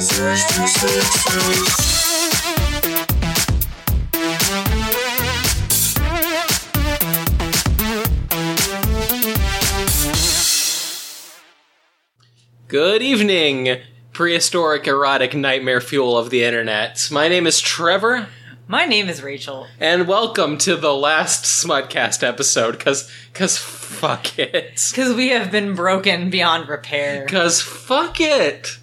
[0.00, 0.08] Good
[13.02, 13.76] evening,
[14.14, 17.10] prehistoric erotic nightmare fuel of the internet.
[17.12, 18.28] My name is Trevor,
[18.66, 19.66] My name is Rachel.
[19.78, 24.82] and welcome to the last Smutcast episode, cause, cause fuck it.
[24.90, 27.26] Because we have been broken beyond repair.
[27.26, 28.78] Cause fuck it.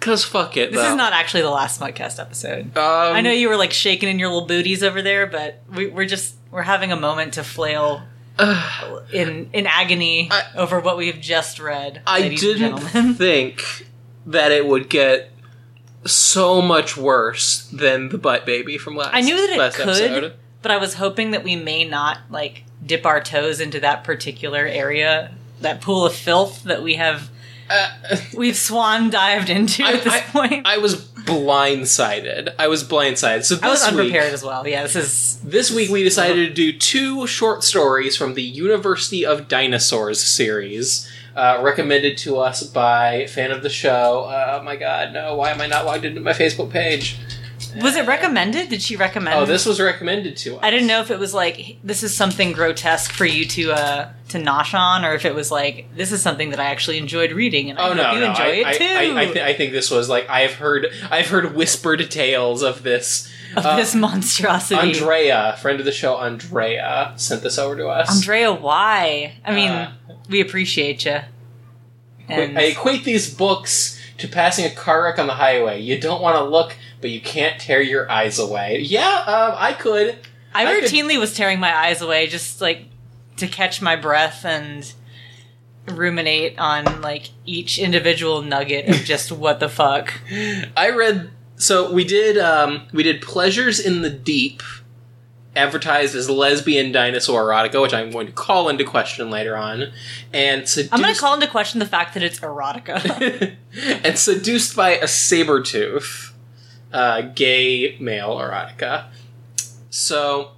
[0.00, 0.90] Cause fuck it, This though.
[0.90, 2.76] is not actually the last Smutcast episode.
[2.76, 5.88] Um, I know you were like shaking in your little booties over there, but we,
[5.88, 8.02] we're just we're having a moment to flail
[9.12, 12.02] in in agony I- over what we've just read.
[12.06, 12.78] I didn't
[13.16, 13.86] think
[14.26, 15.32] that it would get
[16.06, 20.34] so much worse than the butt baby from last I knew that it could, episode.
[20.62, 24.64] but I was hoping that we may not like dip our toes into that particular
[24.64, 27.30] area, that pool of filth that we have
[27.70, 27.90] Uh,
[28.36, 30.66] we've swan dived into I- at this I- point.
[30.66, 32.54] I was blindsided.
[32.58, 33.44] I was blindsided.
[33.44, 34.66] So this I was week, unprepared as well.
[34.66, 39.24] Yeah, this is This week we decided to do two short stories from the University
[39.26, 44.24] of Dinosaurs series, uh, recommended to us by fan of the show.
[44.24, 45.36] Uh, oh my god, no!
[45.36, 47.16] Why am I not logged into my Facebook page?
[47.82, 48.68] Was it recommended?
[48.68, 49.38] Did she recommend?
[49.38, 50.60] Oh, this was recommended to us.
[50.62, 54.10] I didn't know if it was like this is something grotesque for you to uh
[54.30, 57.32] to nosh on, or if it was like this is something that I actually enjoyed
[57.32, 58.30] reading, and I Oh hope no, you no!
[58.30, 58.84] enjoy I, it I, too.
[58.84, 62.82] I, I, th- I think this was like I've heard I've heard whispered tales of
[62.82, 63.28] this.
[63.56, 64.80] of Uh, this monstrosity.
[64.80, 68.14] Andrea, friend of the show, Andrea, sent this over to us.
[68.14, 69.34] Andrea, why?
[69.44, 69.92] I mean, Uh,
[70.28, 71.20] we appreciate you.
[72.28, 75.80] And I equate these books to passing a car wreck on the highway.
[75.80, 78.80] You don't want to look, but you can't tear your eyes away.
[78.80, 80.18] Yeah, um, I could.
[80.54, 82.84] I I could- routinely was tearing my eyes away just like
[83.36, 84.92] to catch my breath and
[85.86, 90.12] ruminate on like each individual nugget of just what the fuck.
[90.76, 91.30] I read.
[91.56, 92.38] So we did.
[92.38, 94.62] Um, we did pleasures in the deep,
[95.58, 99.92] advertised as lesbian dinosaur erotica, which I'm going to call into question later on,
[100.32, 103.56] and seduced, I'm gonna call into question the fact that it's erotica.
[104.04, 106.34] and seduced by a saber tooth,
[106.92, 109.06] uh, gay male erotica.
[109.90, 110.52] So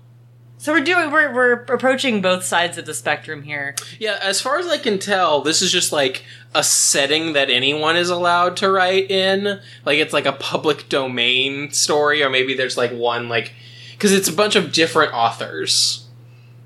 [0.60, 3.74] so we're doing we're we're approaching both sides of the spectrum here.
[3.98, 6.22] Yeah, as far as I can tell, this is just like
[6.54, 9.58] a setting that anyone is allowed to write in.
[9.86, 13.54] Like it's like a public domain story, or maybe there's like one like
[14.00, 16.06] because it's a bunch of different authors,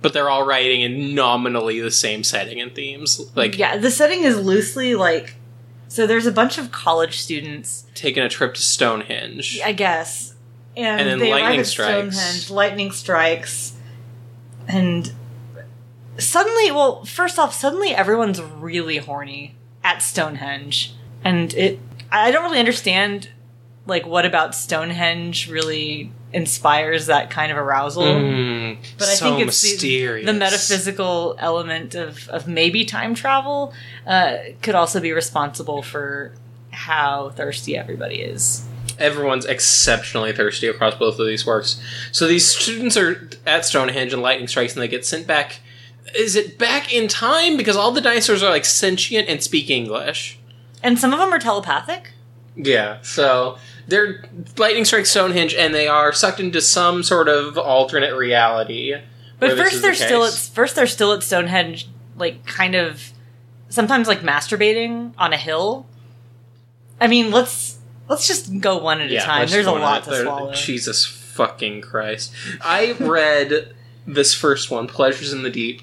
[0.00, 3.20] but they're all writing in nominally the same setting and themes.
[3.34, 5.34] Like yeah, the setting is loosely like
[5.88, 9.60] so there's a bunch of college students, taking a trip to Stonehenge.
[9.64, 10.36] I guess.
[10.76, 12.16] And, And then they lightning arrive at strikes.
[12.16, 13.76] Stonehenge, lightning strikes,
[14.68, 15.12] and
[16.18, 21.80] suddenly, well, first off, suddenly everyone's really horny at Stonehenge, and it.
[22.12, 23.30] I don't really understand,
[23.88, 28.02] like, what about Stonehenge really inspires that kind of arousal.
[28.02, 33.72] Mm, But I so think it's the, the metaphysical element of, of maybe time travel
[34.06, 36.32] uh, could also be responsible for
[36.70, 38.66] how thirsty everybody is.
[38.98, 41.80] everyone's exceptionally thirsty across both of these works.
[42.12, 45.60] So these students are at Stonehenge and lightning strikes and they get sent back.
[46.16, 47.56] Is it back in time?
[47.56, 50.38] Because all the dinosaurs are like sentient and speak English.
[50.82, 52.10] And some of them are telepathic.
[52.56, 54.24] Yeah, so they're
[54.56, 58.94] lightning strikes Stonehenge and they are sucked into some sort of alternate reality.
[59.38, 63.12] But first they're the still at first they're still at Stonehenge, like kind of
[63.68, 65.86] sometimes like masturbating on a hill.
[67.00, 67.78] I mean, let's
[68.08, 69.48] let's just go one at a time.
[69.48, 70.52] There's a lot to There- swallow.
[70.52, 72.32] Jesus fucking Christ.
[72.60, 73.74] I read
[74.06, 75.82] this first one, Pleasures in the Deep,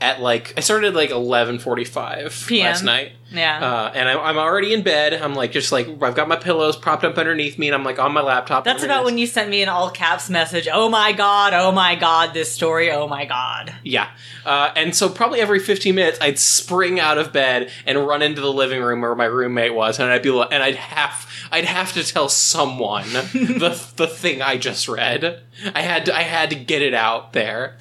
[0.00, 3.12] at like I started at like eleven forty five last night.
[3.30, 3.58] yeah.
[3.64, 5.12] Uh, and I'm, I'm already in bed.
[5.14, 7.98] I'm like, just like, I've got my pillows propped up underneath me, and I'm like
[7.98, 8.64] on my laptop.
[8.64, 10.68] That's about when you sent me an all caps message.
[10.72, 13.74] Oh my god, oh my god, this story, oh my god.
[13.84, 14.08] Yeah.
[14.44, 18.40] Uh, and so probably every 15 minutes, I'd spring out of bed and run into
[18.40, 21.66] the living room where my roommate was, and I'd be like, and I'd have, I'd
[21.66, 25.42] have to tell someone the the thing I just read.
[25.74, 27.76] I had to, I had to get it out there.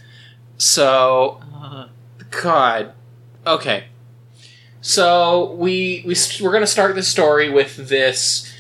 [0.58, 1.40] So,
[2.32, 2.94] God,
[3.46, 3.86] okay.
[4.82, 8.54] So we we we're gonna start the story with this,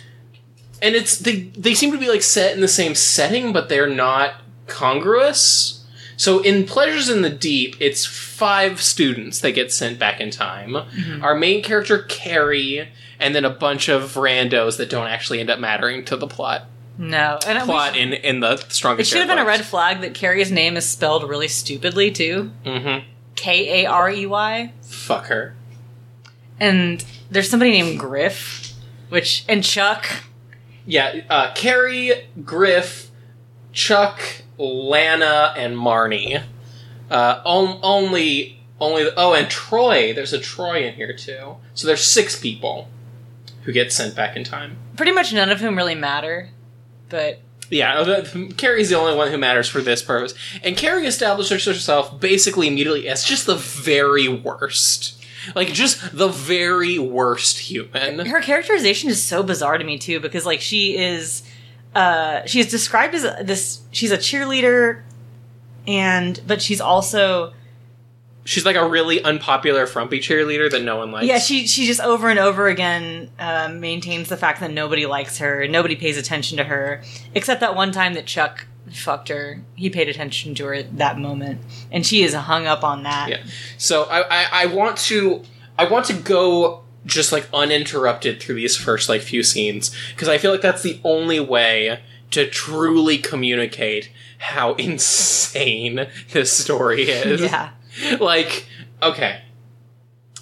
[0.82, 3.90] and it's they they seem to be like set in the same setting, but they're
[3.90, 4.36] not
[4.68, 5.86] congruous.
[6.18, 10.76] So in Pleasures in the Deep, it's five students that get sent back in time.
[11.22, 12.90] Our main character Karey,
[13.20, 16.66] and then a bunch of randos that don't actually end up mattering to the plot.
[16.98, 17.40] No.
[17.48, 19.10] And Plot we, in in the strongest.
[19.10, 22.52] it should have been a red flag that Karey's name is spelled really stupidly too.
[22.66, 23.08] Mm-hmm.
[23.36, 24.74] K A R E Y.
[24.82, 25.56] Fuck her.
[26.60, 28.74] And there's somebody named Griff,
[29.10, 30.08] which and Chuck.
[30.86, 33.10] yeah, uh, Karey, Griff,
[33.72, 34.22] Chuck,
[34.58, 36.44] Lana, and Marnie.
[37.10, 39.08] Uh, on, only, only.
[39.16, 40.14] Oh, and Troy.
[40.14, 41.56] There's a Troy in here too.
[41.74, 42.90] So there's six people
[43.64, 44.78] who get sent back in time.
[44.96, 46.50] Pretty much none of whom really matter,
[47.10, 48.22] but Yeah, the,
[48.56, 50.34] Karey's the only one who matters for this purpose,
[50.64, 55.24] and Karey establishes herself basically immediately as just the very worst,
[55.56, 58.26] like just the very worst human.
[58.26, 61.44] her characterization is so bizarre to me too because like she is
[61.96, 65.02] uh she's described as this she's a cheerleader
[65.88, 67.54] and but she's also
[68.50, 71.28] She's like a really unpopular frumpy cheerleader that no one likes.
[71.28, 75.38] yeah she she just over and over again uh, maintains the fact that nobody likes
[75.38, 77.04] her nobody pays attention to her
[77.36, 81.20] except that one time that chuck fucked her he paid attention to her at that
[81.20, 81.62] moment
[81.92, 83.44] and she is hung up on that Yeah.
[83.78, 85.44] So I, I, I want to
[85.78, 90.40] I want to go just like uninterrupted through these first like few scenes because I
[90.40, 92.00] feel like that's the only way
[92.32, 94.10] to truly communicate
[94.40, 97.42] how insane this story is.
[97.42, 97.70] yeah
[98.20, 98.66] like
[99.02, 99.42] okay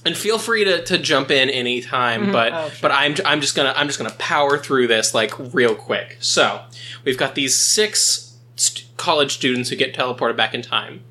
[0.06, 2.32] and feel free to, to jump in anytime Mhm.
[2.32, 2.78] but Oh, sure.
[2.82, 6.62] but I'm, I'm just gonna i'm just gonna power through this like real quick so
[7.04, 11.04] we've got these six st- college students who get teleported back in time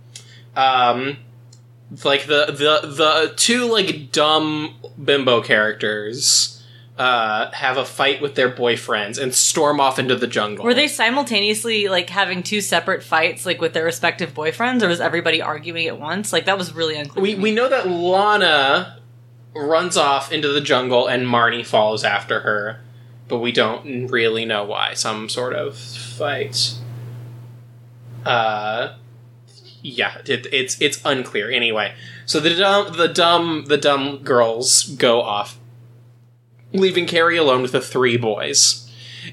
[0.56, 1.19] um
[2.04, 6.56] like the the the two like dumb bimbo characters
[6.98, 10.88] uh have a fight with their boyfriends and storm off into the jungle Were they
[10.88, 15.87] simultaneously like having two separate fights, like with their respective boyfriends, or was everybody arguing
[15.87, 16.32] at once?
[16.32, 17.22] Like that was really unclear.
[17.22, 18.98] we we know that Lana
[19.54, 22.81] runs off into the jungle and Marnie follows after her,
[23.28, 24.94] but we don't really know why.
[24.94, 26.75] Some sort of fight.
[28.25, 28.94] Uh,
[29.82, 31.50] yeah, it, it's it's unclear.
[31.50, 31.94] Anyway,
[32.25, 35.58] so the dumb the dumb the dumb girls go off,
[36.76, 38.82] leaving Karey alone with the three boys.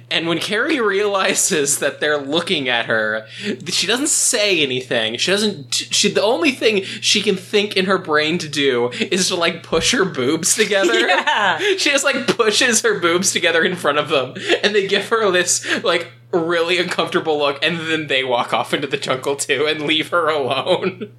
[0.09, 3.27] And when Karey realizes that they're looking at her,
[3.67, 5.17] she doesn't say anything.
[5.17, 5.73] She doesn't.
[5.73, 9.63] She the only thing she can think in her brain to do is to like
[9.63, 10.93] push her boobs together.
[11.13, 11.59] Yeah.
[11.77, 15.29] She just like pushes her boobs together in front of them, and they give her
[15.31, 19.81] this like really uncomfortable look, and then they walk off into the jungle too and
[19.81, 21.11] leave her alone.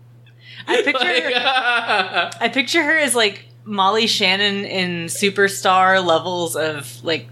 [0.66, 7.28] I picture Like, I picture her as like Molly Shannon in superstar levels of like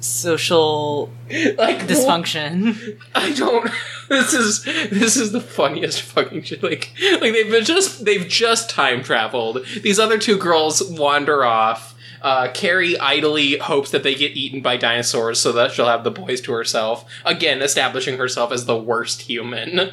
[0.00, 2.98] social like dysfunction.
[3.14, 3.70] I don't.
[4.08, 6.62] This is this is the funniest fucking shit.
[6.62, 9.64] Like like they've been just they've just time traveled.
[9.80, 11.91] These other two girls wander off.
[12.22, 16.10] Uh, Karey idly hopes that they get eaten by dinosaurs so that she'll have the
[16.10, 17.04] boys to herself.
[17.24, 19.90] Again, establishing herself as the worst human.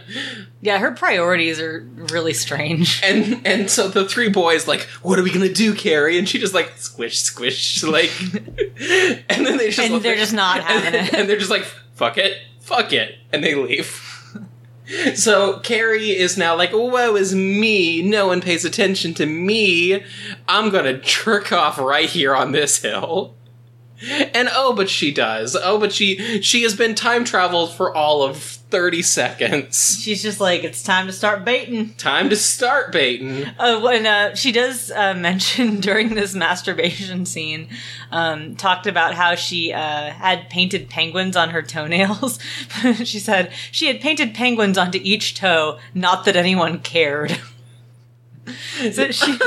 [0.62, 1.80] Yeah, her priorities are
[2.12, 3.02] really strange.
[3.10, 6.20] And and so the three boys like, what are we gonna do, Karey?
[6.20, 10.62] And she just like squish, squish, like, and then they just And they're just not
[10.64, 11.14] having and, it.
[11.14, 11.64] and they're just like,
[11.96, 14.06] fuck it, fuck it, and they leave.
[15.16, 18.02] So Karey is now like, woe is me.
[18.02, 20.04] No one pays attention to me.
[20.48, 23.36] I'm gonna jerk off right here on this hill.
[24.34, 25.56] And oh, but she does.
[25.56, 30.00] Oh, but she she has been time traveled for all of thirty seconds.
[30.02, 31.94] She's just like, it's time to start baiting.
[31.96, 33.46] Time to start baiting.
[33.58, 37.68] Uh, when uh, she does uh, mention during this masturbation scene,
[38.12, 42.40] um, talked about how she uh, had painted penguins on her toenails.
[43.04, 47.40] she said she had painted penguins onto each toe, not that anyone cared.
[48.92, 49.38] so she,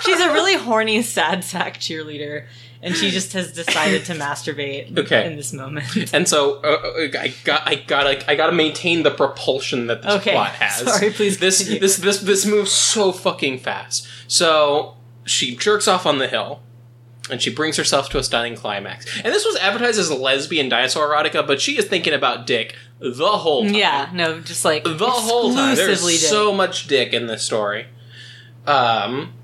[0.00, 2.46] she's a really horny, sad sack cheerleader,
[2.82, 5.26] and she just has decided to masturbate Okay.
[5.26, 6.12] in this moment.
[6.12, 10.12] And so uh, uh, I got I gotta I gotta maintain the propulsion that this
[10.16, 10.78] Okay, plot has.
[10.82, 11.80] sorry, please This continue.
[11.80, 14.06] this this this moves so fucking fast.
[14.26, 16.60] So she jerks off on the hill.
[17.30, 19.06] And she brings herself to a stunning climax.
[19.24, 22.74] And this was advertised as a lesbian dinosaur erotica, but she is thinking about dick
[22.98, 23.74] the whole time.
[23.74, 25.76] Yeah, no, just like The whole time.
[25.76, 26.20] There's exclusively dick.
[26.28, 27.86] so much dick in this story.
[28.66, 29.34] Um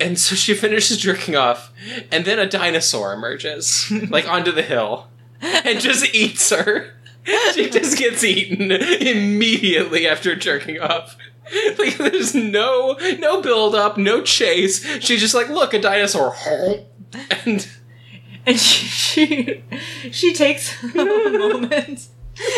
[0.00, 1.72] and so she finishes jerking off,
[2.10, 5.08] and then a dinosaur emerges, like onto the hill,
[5.40, 6.94] and just eats her.
[7.52, 11.16] She just gets eaten immediately after jerking off.
[11.78, 14.84] Like there's no no build up, no chase.
[15.00, 16.34] She's just like, look, a dinosaur.
[17.46, 17.68] And
[18.46, 19.64] and she she,
[20.10, 22.08] she takes a moment.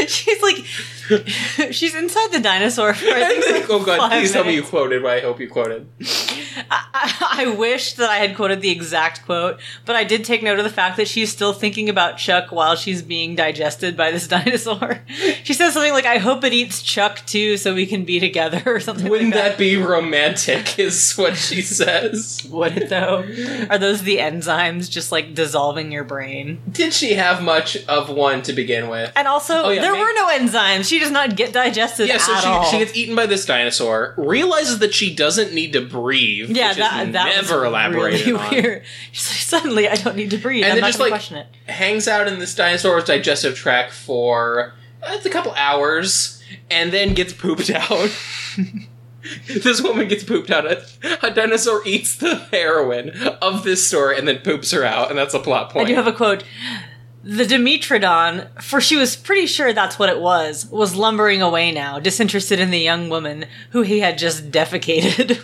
[0.06, 4.54] She's like, she's inside the dinosaur for I think like oh god, please tell me
[4.54, 5.88] you quoted what I hope you quoted.
[6.71, 10.59] I, I wish that I had quoted the exact quote, but I did take note
[10.59, 14.26] of the fact that she's still thinking about Chuck while she's being digested by this
[14.28, 15.00] dinosaur.
[15.45, 18.62] She says something like, "I hope it eats Chuck too, so we can be together,"
[18.66, 19.09] or something.
[19.09, 20.78] Wouldn't like that be romantic?
[20.78, 22.47] Is what she says.
[22.50, 23.25] Would it though?
[23.71, 26.61] Are those the enzymes just like dissolving your brain?
[26.71, 29.12] Did she have much of one to begin with?
[29.16, 30.88] And also, Oh, yeah, there were no enzymes.
[30.88, 32.64] She does not get digested Yeah, so she, all.
[32.64, 36.78] she gets eaten by this dinosaur, realizes that she doesn't need to breathe, yeah, which
[36.78, 38.50] that, that never elaborated really on.
[38.50, 38.78] weird.
[38.78, 40.64] Like, suddenly, I don't need to breathe.
[40.64, 41.47] And I'm then not just, like- question it.
[41.66, 47.14] Hangs out in this dinosaur's digestive tract for uh, it's a couple hours, and then
[47.14, 48.11] gets pooped out.
[49.47, 50.66] this woman gets pooped out.
[50.66, 50.82] A,
[51.23, 53.11] a dinosaur eats the heroine
[53.42, 55.87] of this story and then poops her out, and that's a plot point.
[55.87, 56.44] I do have a quote.
[57.23, 61.99] The Dimetrodon, for she was pretty sure that's what it was, was lumbering away now,
[61.99, 65.42] disinterested in the young woman who he had just defecated.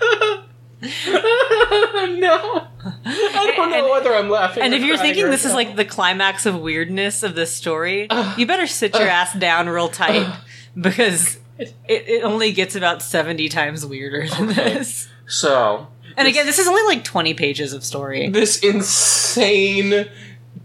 [0.80, 2.66] no,
[3.04, 4.62] I don't know And- whether I'm laughing.
[4.62, 8.38] And if you're thinking this is like the climax of weirdness of this story, Ugh.
[8.38, 9.08] you better sit your Ugh.
[9.08, 10.36] ass down real tight Ugh.
[10.80, 14.74] because it, it only gets about 70 times weirder than Okay.
[14.74, 15.08] this.
[15.26, 18.28] so, And this- again, this is only like 20 pages of story.
[18.28, 20.06] this insane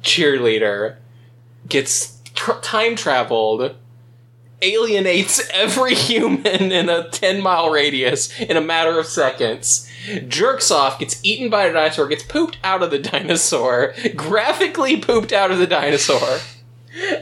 [0.04, 0.98] cheerleader
[1.68, 3.75] gets tr- time traveled,
[4.63, 9.89] alienates every human in a 10 mile radius in a matter of seconds,
[10.27, 15.32] jerks off, gets eaten by a dinosaur, gets pooped out of the dinosaur, graphically pooped
[15.34, 16.39] out of the dinosaur,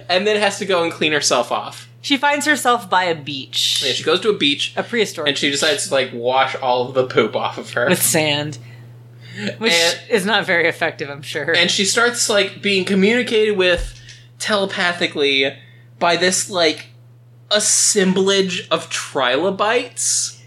[0.09, 1.87] and then has to go and clean herself off.
[2.03, 3.83] She finds herself by a beach.
[3.85, 6.87] And she goes to a beach a prehistoric and she decides to like wash all
[6.87, 7.87] of the poop off of her.
[7.89, 8.57] with sand.
[9.59, 11.55] Which And- is not very effective, I'm sure.
[11.55, 13.97] and she starts like being communicated with
[14.39, 15.55] telepathically
[15.99, 16.87] by this like
[17.51, 20.41] assemblage of trilobites.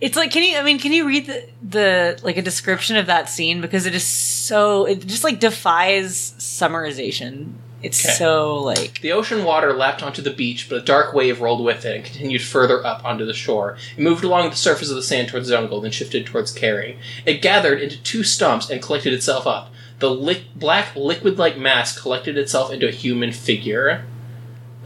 [0.00, 0.58] it's like, can you?
[0.58, 3.94] I mean, can you read the, the like a description of that scene because it
[3.94, 7.52] is so it just like defies summarization.
[7.82, 8.14] It's Okay.
[8.14, 11.84] so like The ocean water lapped onto the beach, but a dark wave rolled with
[11.84, 13.76] it and continued further up onto the shore.
[13.96, 16.96] It moved along the surface of the sand towards Jungle, then shifted towards Karey.
[17.26, 19.70] It gathered into two stumps and collected itself up.
[19.98, 24.04] The li- black liquid-like mass collected itself into a human figure.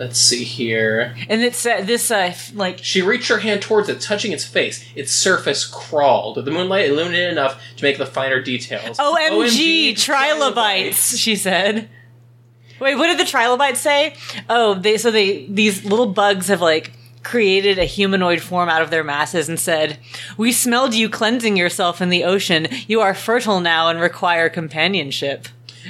[0.00, 1.14] Let's see here.
[1.28, 4.83] and it's uh, this uh like She reached her hand towards it, touching its face.
[4.97, 6.42] Its surface crawled.
[6.42, 8.97] The moonlight illuminated enough to make the finer details.
[8.97, 11.90] OMG, trilobites, she said.
[12.80, 14.14] Wait, what did the trilobites say?
[14.49, 16.92] Oh, they so they these little bugs have like
[17.23, 19.99] created a humanoid form out of their masses and said,
[20.38, 22.69] "We smelled you cleansing yourself in the ocean.
[22.88, 25.47] You are fertile now and require companionship."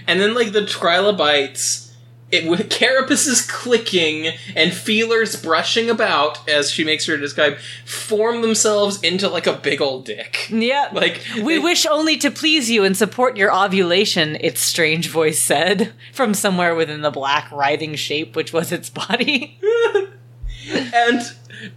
[0.08, 1.89] And then, like, the trilobites,
[2.32, 9.00] it with carapaces clicking and feelers brushing about, as she makes her describe, form themselves
[9.02, 10.48] into, like, a big old dick.
[10.50, 15.08] Yeah, Like, we they- wish only to please you and support your ovulation, its strange
[15.08, 19.58] voice said, from somewhere within the black writhing shape which was its body.
[20.72, 21.20] and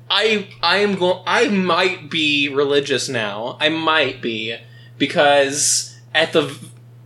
[0.09, 3.57] I I am going I might be religious now.
[3.59, 4.55] I might be
[4.97, 6.55] because at the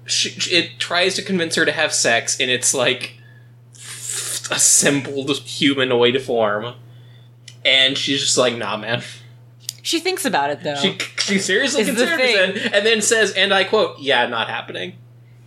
[0.06, 3.17] she, it tries to convince her to have sex and its like
[4.52, 6.76] assembled humanoid form.
[7.66, 9.04] And she's just like, "Nah, man."
[9.82, 10.76] she thinks about it though.
[10.76, 14.94] She she seriously Is considers it and then says, and I quote, "Yeah, not happening."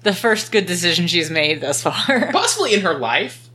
[0.02, 1.92] the first good decision she's made thus far.
[2.32, 3.48] Possibly in her life.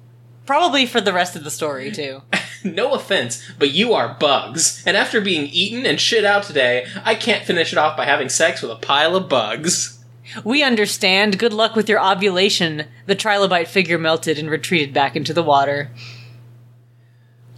[0.46, 2.22] Probably for the rest of the story, too.
[2.64, 4.84] no offense, but you are bugs.
[4.86, 8.30] And after being eaten and shit out today, I can't finish it off by having
[8.30, 9.95] sex with a pile of bugs.
[10.44, 11.38] We understand.
[11.40, 12.86] Good luck with your ovulation.
[13.06, 15.92] The trilobite figure melted and retreated back into the water.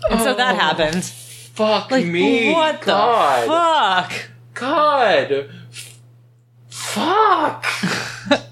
[0.10, 1.04] And so that Oh, happened.
[1.04, 2.52] Fuck Like, me.
[2.54, 3.44] what God.
[3.44, 3.48] the
[4.14, 4.30] fuck?
[4.54, 5.50] God.
[6.70, 7.66] Fuck.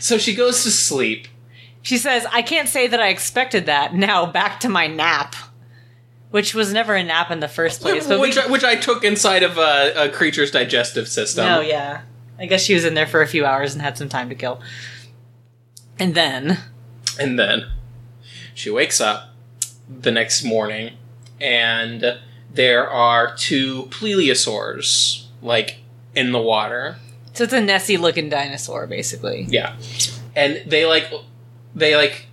[0.00, 1.28] so she goes to sleep.
[1.82, 3.94] She says, I can't say that I expected that.
[3.94, 5.34] Now back to my nap.
[6.30, 8.06] Which was never a nap in the first place.
[8.08, 11.44] But we- which, I, which I took inside of a, a creature's digestive system.
[11.46, 12.02] No, yeah.
[12.38, 14.34] I guess she was in there for a few hours and had some time to
[14.34, 14.60] kill.
[15.98, 16.58] And then.
[17.18, 17.66] And then
[18.54, 19.30] she wakes up
[19.88, 20.94] the next morning,
[21.40, 22.18] and
[22.52, 25.78] there are two plesiosaurs, like,
[26.14, 26.96] in the water.
[27.34, 29.46] So it's a Nessie looking dinosaur, basically.
[29.48, 29.76] Yeah.
[30.34, 31.12] And they, like,
[31.74, 32.26] they, like,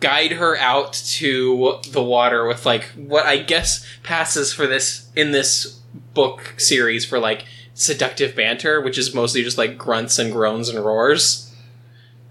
[0.00, 5.32] guide her out to the water with, like, what I guess passes for this, in
[5.32, 5.80] this
[6.14, 7.44] book series, for, like,
[7.78, 11.48] seductive banter, which is mostly just, like, grunts and groans and roars.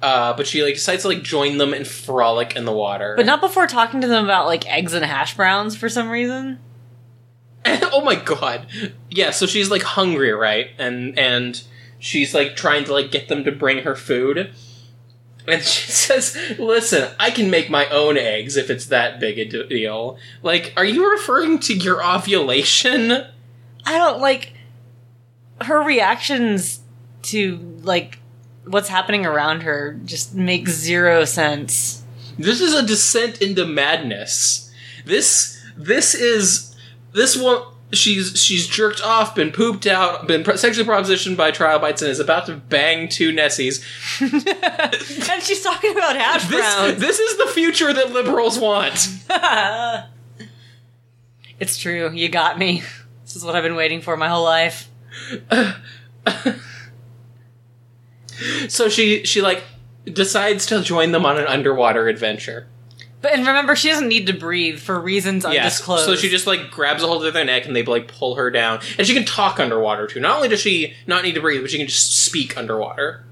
[0.02, 3.16] Uh, but she like decides to like join them and frolic in the water.
[3.18, 6.60] But not before talking to them about like eggs and hash browns for some reason.
[7.66, 8.68] oh oh my god.
[9.10, 10.68] Yeah, so she's like hungry, right?
[10.78, 11.62] And and
[11.98, 14.52] she's like trying to like get them to bring her food.
[15.48, 19.46] And she says, "Listen, I can make my own eggs if it's that big a
[19.46, 23.12] deal." Like, are you referring to your ovulation?
[23.84, 24.54] I don't like
[25.62, 26.82] her reactions
[27.24, 28.20] to like
[28.66, 32.04] what's happening around her just makes zero sense.
[32.38, 34.72] This is a descent into madness.
[35.06, 36.76] This this is
[37.14, 37.62] this one
[37.94, 42.46] she's she's jerked off, been pooped out, been sexually propositioned by trilobites, and is about
[42.48, 43.84] to bang two Nessies.
[45.30, 47.00] and she's talking about hash This browns.
[47.00, 49.10] this is the future that liberals want.
[51.60, 52.12] it's true.
[52.12, 52.84] You got me.
[53.24, 54.90] This is what I've been waiting for my whole life.
[58.70, 59.64] So she she like
[60.06, 62.68] decides to join them on an underwater adventure.
[63.22, 65.56] But and remember, she doesn't need to breathe for reasons Yes.
[65.58, 66.06] undisclosed.
[66.06, 68.52] So she just like grabs a hold of their neck and they like pull her
[68.52, 68.80] down.
[68.98, 70.20] And she can talk underwater too.
[70.20, 73.26] Not only does she not need to breathe, but she can just speak underwater.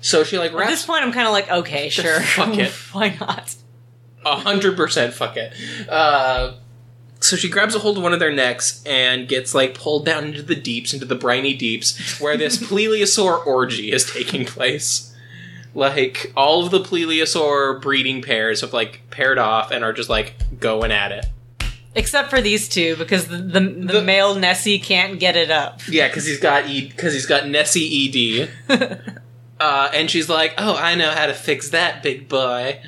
[0.00, 2.70] So she like At this wraps point, I'm kind of like, okay, sure, Fuck it.
[2.92, 3.54] Why not?
[4.24, 5.52] a hundred percent fuck it.
[5.88, 6.54] Uh,
[7.20, 10.24] so she grabs a hold of one of their necks and gets like pulled down
[10.24, 15.14] into the deeps, into the briny deeps, where this plesiosaur orgy is taking place.
[15.74, 20.34] Like all of the plesiosaur breeding pairs have like paired off and are just like
[20.60, 21.26] going at it.
[21.94, 25.80] Except for these two, because the the, the, The- male Nessie can't get it up.
[25.88, 28.80] Yeah, because he's got E, because he's got Nessie ED.
[29.60, 32.80] Uh, and she's like, "Oh, I know how to fix that, big boy."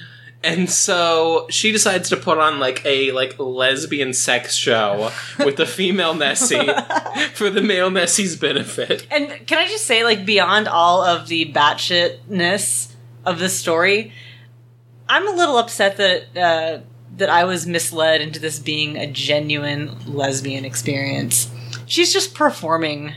[0.43, 5.67] And so she decides to put on like a like lesbian sex show with the
[5.67, 6.67] female Nessie
[7.35, 9.07] for the male Nessie's benefit.
[9.11, 12.93] And can I just say, like, beyond all of the batshitness
[13.27, 14.13] of this story,
[15.09, 16.81] I'm a little upset that uh,
[17.17, 21.51] that I was misled into this being a genuine lesbian experience.
[21.85, 23.13] She's just performing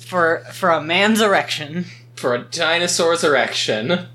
[0.00, 1.84] for for a man's erection.
[2.16, 4.08] For a dinosaur's erection.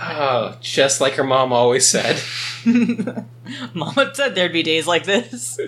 [0.00, 2.22] Oh, just like her mom always said.
[3.74, 5.58] Mama said there'd be days like this.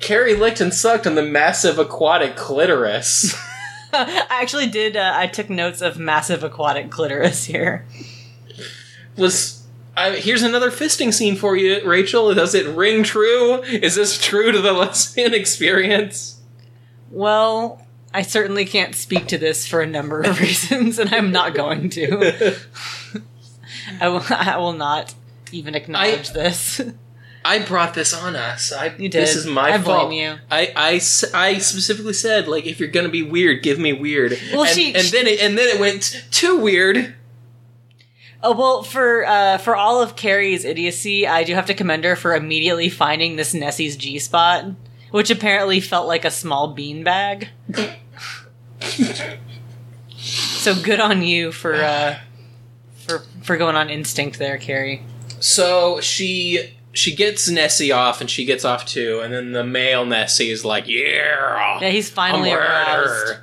[0.00, 3.34] Karey licked and sucked on the massive aquatic clitoris.
[3.96, 4.96] I actually did.
[4.96, 7.86] Uh, I took notes of massive aquatic clitoris here.
[9.16, 9.66] was
[9.96, 12.34] I, here's another fisting scene for you, Rachel.
[12.34, 13.62] Does it ring true?
[13.62, 16.40] Is this true to the lesbian experience?
[17.10, 21.54] Well, I certainly can't speak to this for a number of reasons, and I'm not
[21.54, 22.56] going to.
[24.00, 25.14] I will, I will not
[25.52, 26.80] even acknowledge this.
[27.46, 28.72] I brought this on us.
[28.72, 29.12] I, You did.
[29.22, 30.12] This is my I blame fault.
[30.14, 30.36] you.
[30.50, 34.38] I specifically said like if you're gonna be weird, give me weird.
[34.52, 37.14] Well, and, she- and then it, and then it went too weird.
[38.42, 42.16] Oh well, for uh, for all of Karey's idiocy, I do have to commend her
[42.16, 44.64] for immediately finding this Nessie's G spot,
[45.10, 47.48] which apparently felt like a small beanbag.
[50.16, 52.18] so good on you for uh,
[53.04, 55.02] for for going on instinct there, Karey.
[55.40, 59.20] So she she gets Nessie off, and she gets off too.
[59.22, 63.36] And then the male Nessie is like, "Yeah, Yeah, he's finally I'm aroused.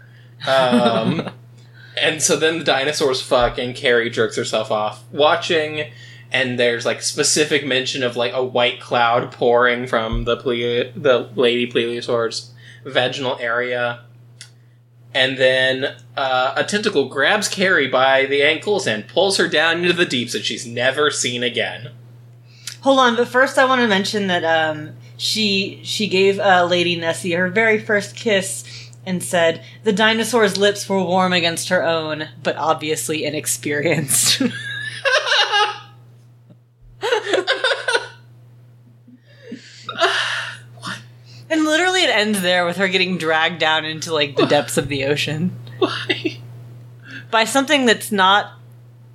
[0.47, 1.29] Um,
[2.01, 5.91] and so then the dinosaurs fuck, and Karey jerks herself off watching.
[6.33, 10.53] And there's like specific mention of like a white cloud pouring from the ple-
[10.95, 12.53] the lady plesiosaur's
[12.85, 13.99] vaginal area.
[15.13, 19.93] And then uh, a tentacle grabs Karey by the ankles and pulls her down into
[19.93, 21.91] the deeps that she's never seen again.
[22.81, 26.95] Hold on, but first I want to mention that um, she she gave uh, Lady
[26.95, 32.29] Nessie her very first kiss and said the dinosaur's lips were warm against her own,
[32.41, 34.41] but obviously inexperienced.
[41.49, 44.87] and literally, it ends there with her getting dragged down into like the depths of
[44.87, 46.39] the ocean Why?
[47.31, 48.53] by something that's not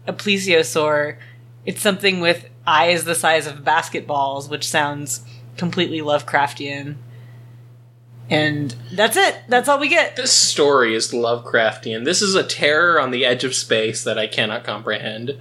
[0.07, 1.17] a plesiosaur.
[1.65, 5.25] It's something with eyes the size of basketballs, which sounds
[5.57, 6.97] completely Lovecraftian.
[8.29, 9.37] And that's it.
[9.49, 10.17] That's all we get.
[10.17, 12.05] This story is Lovecraftian.
[12.05, 15.39] This is a terror on the edge of space that I cannot comprehend.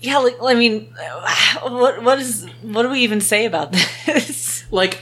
[0.00, 0.92] Yeah, like I mean,
[1.62, 3.72] what what is what do we even say about
[4.06, 4.64] this?
[4.72, 4.98] Like,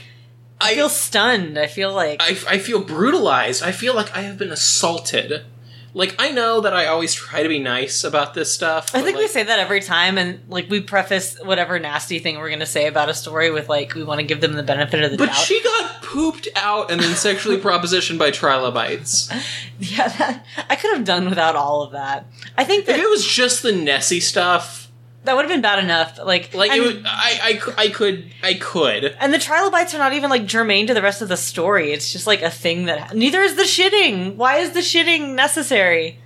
[0.61, 1.57] I feel stunned.
[1.57, 3.63] I feel like I, I feel brutalized.
[3.63, 5.43] I feel like I have been assaulted.
[5.91, 8.93] Like, I know that I always try to be nice about this stuff.
[8.93, 12.37] I but, think we say that every time, and like we preface whatever nasty thing
[12.37, 14.61] we're going to say about a story with like we want to give them the
[14.61, 15.35] benefit of the But doubt.
[15.35, 19.31] she got pooped out and then sexually propositioned by trilobites.
[19.79, 22.27] yeah, that, I could have done without all of that.
[22.55, 24.88] I think If it was just the Nessie stuff,
[25.29, 26.17] That would have been bad enough.
[26.17, 29.15] Like, Like and, it would, I, I, I could, I could.
[29.19, 31.91] and the trilobites are not even like germane to the rest of the story.
[31.91, 34.37] It's just like a thing that neither is the shitting.
[34.37, 36.17] Why is the shitting necessary?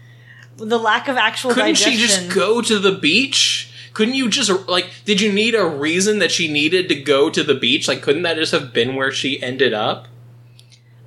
[0.56, 1.92] The lack of actual Couldn't digestion.
[1.92, 3.74] she just go to the beach?
[3.92, 4.88] Couldn't you just like?
[5.04, 7.90] Did you need a reason that she needed to go to the beach?
[7.90, 10.08] Like, couldn't that just have been where she ended up?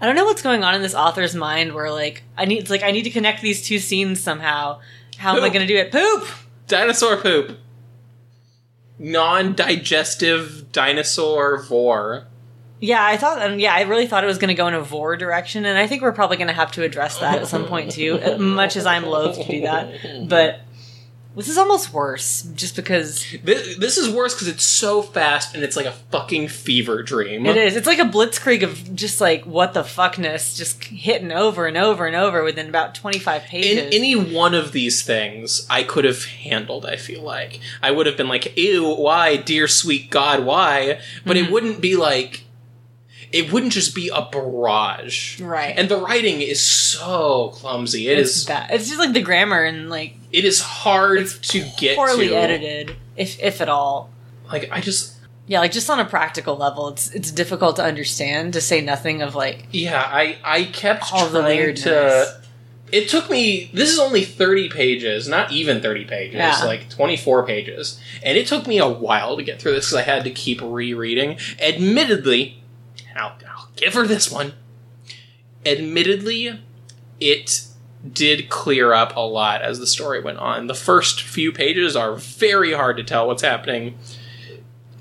[0.02, 2.70] I don't know what's going on in this author's mind where like I need it's
[2.70, 4.80] like I need to connect these two scenes somehow.
[5.16, 5.90] How am I going to do it?
[5.90, 6.28] Poop.
[6.66, 7.59] Dinosaur poop.
[8.98, 12.26] Non-digestive dinosaur vore.
[12.78, 14.80] Yeah, I thought, and yeah, I really thought it was going to go in a
[14.82, 17.64] vore direction, and I think we're probably going to have to address that at some
[17.66, 18.38] point too.
[18.38, 20.61] Much as I'm loath to do that, but
[21.37, 25.62] this is almost worse, just because This, this is worse because it's so fast and
[25.62, 27.44] it's like a fucking fever dream.
[27.46, 27.77] it is.
[27.77, 32.07] It's like a blitzkrieg of just like what the fuckness, just hitting over and over
[32.07, 33.79] and over within about 25 pages.
[33.79, 36.87] In any one of these things, I could have handled.
[36.87, 41.37] I feel like I would have been like, "Ew, why, dear sweet God, why?" But
[41.37, 41.46] Mm-hmm.
[41.46, 42.44] it wouldn't be like,
[43.33, 45.75] it wouldn't just be a barrage, Right.
[45.77, 48.09] And the writing is so clumsy.
[48.09, 48.45] It it's is.
[48.45, 48.71] bad.
[48.71, 52.37] It's just like the grammar and like It is hard to get poorly to.
[52.37, 54.11] edited, if if at all.
[54.51, 55.15] Like I just,
[55.49, 58.53] Yeah, like just on a practical level, it's it's difficult to understand.
[58.55, 61.83] To say nothing of like yeah, I I kept All the weirdness.
[61.85, 62.43] to.
[62.93, 63.69] It took me.
[63.75, 66.62] This is only thirty pages, not even thirty pages, Yeah.
[66.65, 69.97] like twenty four pages, and it took me a while to get through this because
[69.99, 71.37] I had to keep rereading.
[71.61, 72.62] Admittedly,
[73.16, 74.52] I'll, I'll give her this one.
[75.64, 76.61] Admittedly,
[77.20, 77.66] it
[78.12, 80.66] did clear up a lot as the story went on.
[80.66, 83.98] The first few pages are very hard to tell what's happening.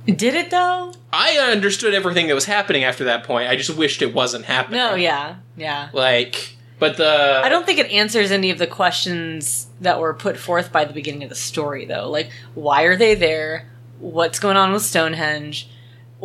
[0.05, 0.93] did it though?
[1.13, 3.49] I understood everything that was happening after that point.
[3.49, 4.79] I just wished it wasn't happening.
[4.79, 5.89] No, yeah, yeah.
[5.93, 10.37] Like, but the I don't think it answers any of the questions that were put
[10.37, 12.09] forth by the beginning of the story, though.
[12.09, 13.69] Like, why are they there?
[13.99, 15.69] What's going on with Stonehenge?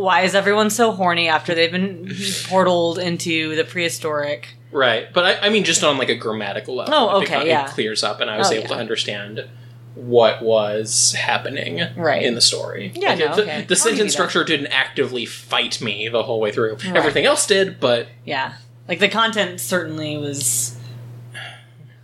[0.00, 4.48] Why is everyone so horny after they've been portaled into the prehistoric?
[4.72, 5.12] right.
[5.12, 6.94] But I, I mean, just on like a grammatical level.
[6.94, 7.66] Oh, okay, beco- yeah.
[7.66, 9.48] It clears up, and I was Oh, able to understand
[9.96, 12.22] what was happening Right.
[12.22, 12.92] in the story.
[12.94, 13.64] Yeah, Like, no, the, okay.
[13.68, 16.74] The sentence structure didn't actively fight me the whole way through.
[16.76, 16.96] Right.
[16.96, 18.54] Everything else did, but Yeah,
[18.88, 20.76] like the content certainly was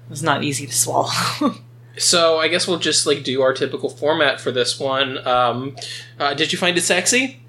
[0.08, 1.54] was not easy to swallow.
[1.96, 5.24] so I guess we'll just like do our typical format for this one.
[5.26, 5.76] Um,
[6.18, 7.40] uh, did you find it sexy?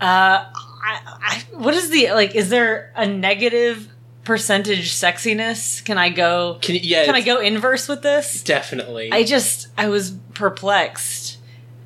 [0.00, 2.34] Uh, I, I, what is the like?
[2.34, 3.88] Is there a negative
[4.24, 5.84] percentage sexiness?
[5.84, 6.58] Can I go?
[6.60, 8.42] Can yeah, Can I go inverse with this?
[8.42, 9.10] Definitely.
[9.12, 11.38] I just I was perplexed,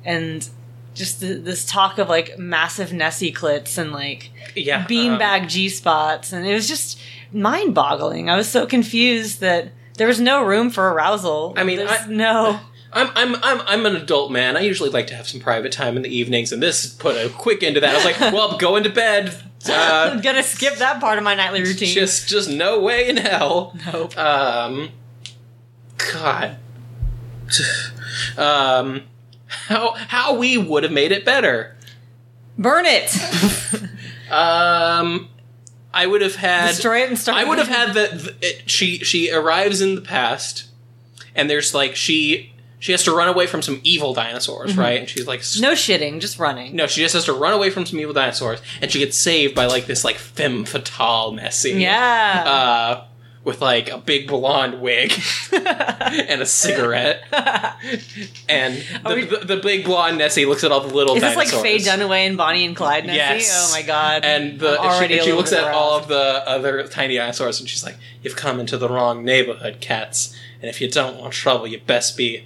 [0.03, 0.47] and
[0.93, 5.69] just th- this talk of like massive Nessie clits and like yeah, um, beanbag G
[5.69, 6.99] spots, and it was just
[7.31, 8.29] mind boggling.
[8.29, 11.53] I was so confused that there was no room for arousal.
[11.55, 12.59] I mean, I- no.
[12.93, 14.57] I'm I'm I'm I'm an adult man.
[14.57, 17.29] I usually like to have some private time in the evenings, and this put a
[17.29, 17.91] quick end to that.
[17.91, 19.33] I was like, well, I'm going to bed.
[19.67, 21.93] I'm Uh, gonna skip that part of my nightly routine.
[21.93, 23.77] just just no way in hell.
[23.91, 24.17] nope.
[24.17, 24.89] Um,
[26.13, 26.57] God.
[28.37, 29.03] Um,
[29.47, 31.75] how how we would have made it better.
[32.57, 33.15] Burn it.
[34.31, 35.27] Um,
[35.93, 37.37] I would have had Destroy it and start.
[37.37, 40.69] I would have had the, the she she arrives in the past,
[41.35, 42.50] and there's like she
[42.81, 44.99] she has to run away from some evil dinosaurs, right?
[44.99, 46.75] And she's like, no shitting, just running.
[46.75, 49.55] no, she just has to run away from some evil dinosaurs, and she gets saved
[49.55, 52.43] by like this like femme fatale Nessie, Yeah.
[52.45, 53.03] uh,
[53.43, 55.13] with like a big blonde wig
[55.53, 57.23] and a cigarette,
[58.49, 61.35] and the, we- the, the big blonde Nessie looks at all the little Is this
[61.35, 61.47] like.
[61.49, 63.17] Faye Dunaway and Bonnie and Clyde Nessie?
[63.17, 63.69] Yes.
[63.69, 64.23] Oh my god.
[64.25, 67.83] And the she, a she looks at all of the other tiny dinosaurs and she's
[67.83, 70.35] like, "You've come into the wrong neighborhood, cats.
[70.61, 72.45] And if you don't want trouble, you best be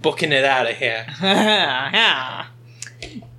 [0.00, 2.46] booking it out of here." yeah.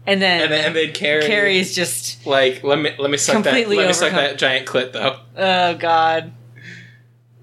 [0.06, 3.44] And then, And then, and then Karey, Karey's just like, "Let me let me suck
[3.44, 6.32] that let me suck that giant clit though." oh god.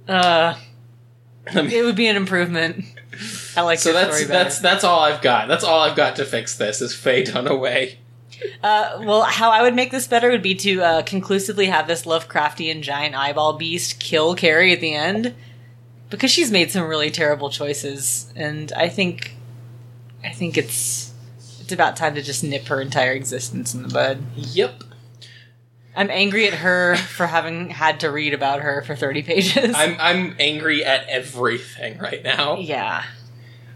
[0.08, 0.54] Uh
[1.54, 2.84] Let me- it would be an improvement.
[3.56, 5.46] I like so that's that's that's all I've got.
[5.48, 7.96] That's all I've got to fix this is Faye Dunaway.
[8.62, 12.04] Uh, well, how I would make this better would be to uh, conclusively have this
[12.04, 15.34] Lovecraftian giant eyeball beast kill Karey at the end,
[16.10, 19.34] because she's made some really terrible choices, and I think,
[20.22, 21.12] I think it's
[21.60, 24.22] it's about time to just nip her entire existence in the bud.
[24.36, 24.84] Yep.
[25.96, 29.74] I'm angry at her for having had to read about her for 30 pages.
[29.74, 32.56] I'm I'm angry at everything right now.
[32.58, 33.04] yeah.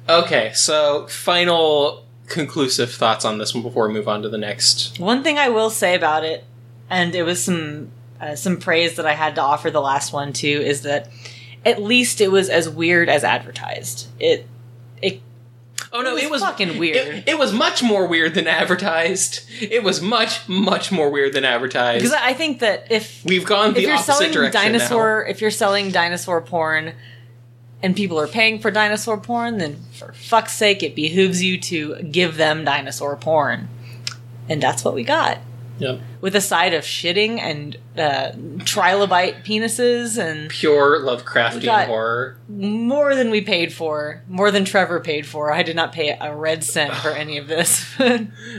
[0.09, 4.99] Okay, so final conclusive thoughts on this one before we move on to the next.
[4.99, 6.45] One thing I will say about it,
[6.89, 10.33] and it was some uh, some praise that I had to offer the last one
[10.33, 11.09] too, is that
[11.69, 14.09] at least it was as weird as advertised.
[14.19, 14.47] It
[15.03, 15.21] it
[15.93, 16.97] Oh no, It was it was fucking weird.
[16.97, 19.49] It, it was much more weird than advertised.
[19.61, 22.03] It was much, much more weird than advertised.
[22.03, 25.41] Because I think that if We've gone the if you're opposite selling direction dinosaur, if
[25.41, 26.93] you're selling dinosaur porn,
[27.83, 32.03] and people are paying for dinosaur porn, then for fuck's sake, it behooves you to
[32.03, 33.69] give them dinosaur porn,
[34.49, 35.39] and that's what we got.
[35.81, 35.93] Now.
[35.93, 36.01] Yep.
[36.21, 38.33] With a side of shitting and uh,
[38.65, 42.39] trilobite penises and Pure Lovecraftian got- horror.
[42.49, 45.53] more than we paid for, more than Trevor paid for.
[45.53, 47.85] I did not pay a red cent for any of this.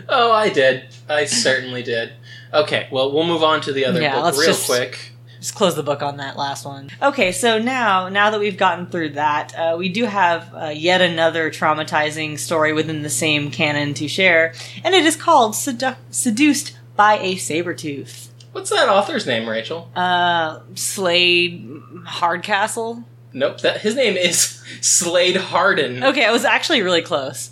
[0.08, 0.86] Oh, I did.
[1.08, 2.14] I certainly did.
[2.54, 5.12] Okay, well, we'll move on to the other Yeah, book let's real just- quick.
[5.40, 6.90] just close the book on that last one.
[7.02, 11.02] Okay, so now now that we've gotten through that, uh, we do have uh, yet
[11.02, 14.54] another traumatizing story within the same canon to share,
[14.84, 18.30] and it is called Sedu- "Seduced by a saber tooth.
[18.52, 19.90] What's that author's name, Rachel?
[19.96, 21.66] Uh, Slade
[22.06, 23.06] Hardcastle.
[23.32, 26.04] Nope, that his name is Slade Harden.
[26.04, 27.52] Okay, I was actually really close.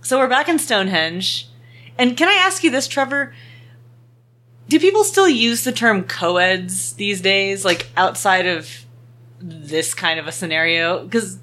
[0.00, 1.48] So we're back in Stonehenge,
[1.96, 3.32] and can I ask you this, Trevor?
[4.68, 8.68] Do people still use the term co-eds these days, like outside of
[9.38, 11.04] this kind of a scenario?
[11.04, 11.38] Because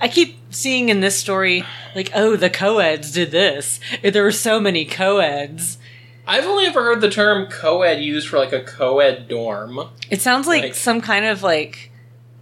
[0.00, 3.80] I keep seeing in this story, like, oh, the co-eds did this.
[4.02, 5.78] There were so many co-eds.
[6.26, 9.80] I've only ever heard the term co-ed used for like a co-ed dorm.
[10.10, 11.90] It sounds like Like- some kind of like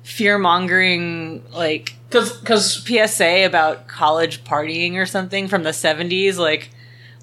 [0.02, 6.70] fear-mongering, like Cause, cause PSA about college partying or something from the 70s, like,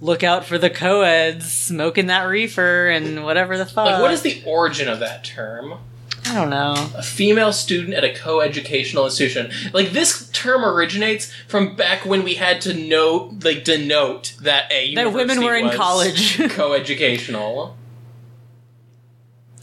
[0.01, 3.85] look out for the co-eds smoking that reefer and whatever the fuck.
[3.85, 5.75] like, what is the origin of that term?
[6.25, 6.73] I don't know.
[6.95, 9.51] A female student at a co-educational institution.
[9.73, 14.93] Like this term originates from back when we had to note, like denote that a
[14.95, 16.37] That women were in college.
[16.51, 17.75] co-educational.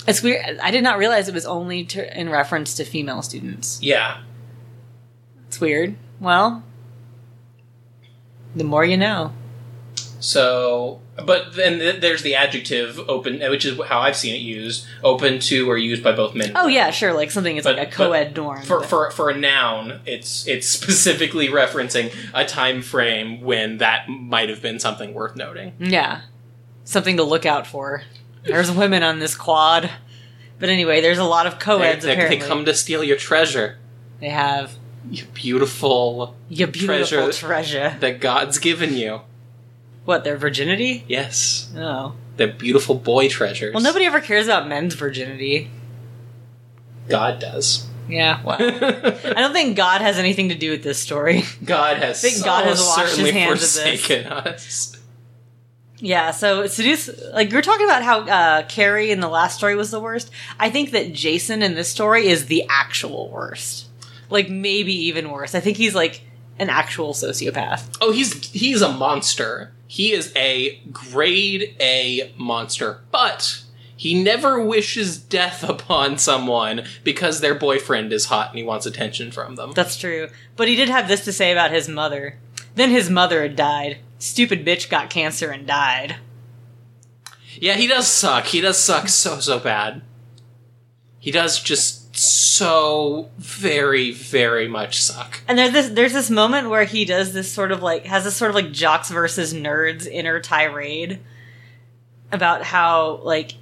[0.07, 0.59] It's weird.
[0.63, 3.79] I did not realize it was only to, in reference to female students.
[3.83, 4.23] Yeah,
[5.47, 5.97] It's weird.
[6.19, 6.63] Well,
[8.57, 9.33] the more you know.
[10.19, 14.87] So, but then there's the adjective open, which is how I've seen it used.
[15.03, 16.53] Open to or used by both men.
[16.55, 17.13] Oh yeah, sure.
[17.13, 18.63] Like something is But- like a co-ed dorm.
[18.63, 24.09] For, but- for for a noun, it's it's specifically referencing a time frame when that
[24.09, 25.73] might have been something worth noting.
[25.79, 26.21] Yeah.
[26.85, 28.03] Something to look out for.
[28.45, 29.91] There's women on this quad.
[30.59, 32.41] But anyway, there's a lot of They, co-eds they, apparently.
[32.41, 33.79] they come to steal your treasure,
[34.21, 34.73] They have
[35.11, 37.33] your beautiful your beautiful Treasure.
[37.33, 37.97] treasure.
[38.01, 39.21] that God's given you.
[40.09, 41.05] What, their virginity?
[41.07, 42.15] Yes, Oh.
[42.39, 43.75] they're beautiful boy treasures.
[43.75, 45.71] Well, nobody ever cares about men's virginity.
[47.11, 47.87] God does.
[48.09, 48.57] Yeah, well.
[48.59, 51.45] I don't think God has anything to do with this story.
[51.63, 53.77] God has I think God has washed his certainly hands of this.
[54.07, 54.97] forsaken us.
[55.99, 59.91] Yeah, so seduce like were talking about how uh Karey in the last story was
[59.91, 60.31] the worst.
[60.59, 63.89] I think that Jason in this story is the actual worst.
[64.31, 65.55] Like maybe even worse.
[65.55, 66.23] I think he's like
[66.59, 67.95] an actual sociopath.
[68.01, 69.75] Oh, he's he's a monster.
[69.89, 73.63] He is a grade A monster, but
[73.97, 79.33] he never wishes death upon someone because their boyfriend is hot and he wants attention
[79.33, 79.73] from them.
[79.73, 80.29] That's true.
[80.55, 82.39] But he did have this to say about his mother.
[82.77, 83.99] Then his mother had died.
[84.19, 86.17] Stupid bitch got cancer and died.
[87.55, 88.47] Yeah, he does suck.
[88.47, 90.03] He does suck so so bad.
[91.19, 95.41] He does just so very very much suck.
[95.47, 98.37] And there's this there's this moment where he does this sort of like has this
[98.37, 101.21] sort of like jocks versus nerds inner tirade
[102.33, 103.55] about how like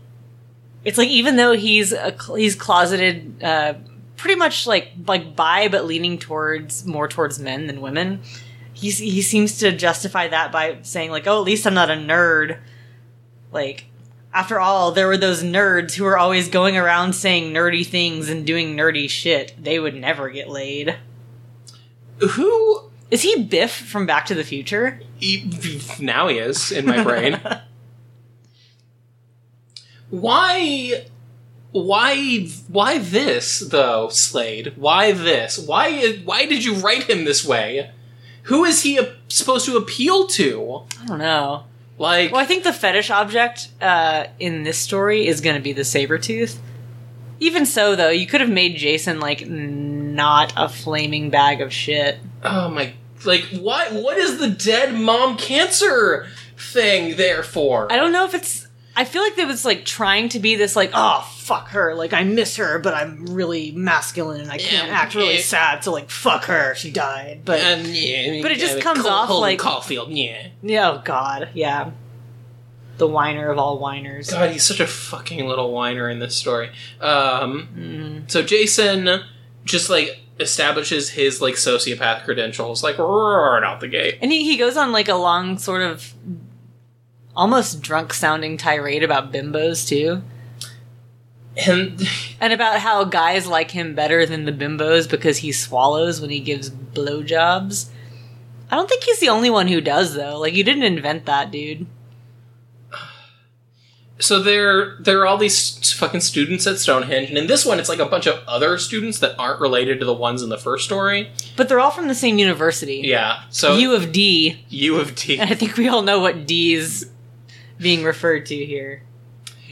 [0.85, 3.75] it's like even though he's a he's closeted uh
[4.17, 8.21] pretty much like like bi but leaning towards more towards men than women
[8.73, 11.95] he's he seems to justify that by saying like oh at least I'm not a
[11.95, 12.59] nerd
[13.53, 13.87] like
[14.37, 18.47] after all there were those nerds who were always going around saying nerdy things and
[18.47, 20.97] doing nerdy shit they would never get laid
[22.33, 25.01] Who is he Biff from Back to the Future?
[25.19, 27.41] he, now he is in my brain.
[30.11, 31.05] why
[31.73, 37.91] why why this though slade why this why why did you write him this way
[38.45, 41.65] who is he a- supposed to appeal to I don't know.
[41.99, 45.73] Like Well, I think the fetish object uh, in this story is going to be
[45.73, 46.61] the saber tooth.
[47.39, 52.19] Even so, though, you could have made Jason like not a flaming bag of shit.
[52.43, 58.13] oh my like why what is the dead mom cancer thing there for I don't
[58.13, 58.67] know if it's.
[58.95, 62.13] I feel like it was like trying to be this like, oh fuck her, like
[62.13, 65.41] I miss her, but I'm really masculine and I can't Yeah, act really yeah.
[65.43, 67.43] sad, so like fuck her, she died.
[67.45, 70.49] But and yeah, But it just comes Cole- off like- Caulfield, yeah.
[70.63, 71.91] yeah, oh god, yeah,
[72.99, 74.31] the whiner of all whiners.
[74.31, 76.71] God, he's such a fucking little whiner in this story.
[77.01, 77.69] Um,
[78.27, 78.31] Mm.
[78.31, 79.21] so Jason
[79.65, 84.19] just like establishes his like sociopath credentials like right out the gate.
[84.21, 86.13] And he, he goes on like a long sort of
[87.35, 90.23] almost drunk sounding tirade about bimbos too.
[91.57, 92.07] And
[92.41, 96.41] And about how guys like him better than the bimbos because he swallows when he
[96.41, 97.89] gives blowjobs.
[98.71, 100.39] I don't think he's the only one who does though.
[100.39, 101.87] Like you didn't invent that, dude.
[104.19, 107.89] so there there are all these fucking students at Stonehenge, and in this one, it's
[107.89, 110.85] like a bunch of other students that aren't related to the ones in the first
[110.85, 111.31] story.
[111.57, 113.03] But they're all from the same university.
[113.05, 113.43] Yeah.
[113.51, 114.65] So U of D.
[114.69, 117.11] U of D, And I think we all know what D is
[117.79, 119.03] being referred to here.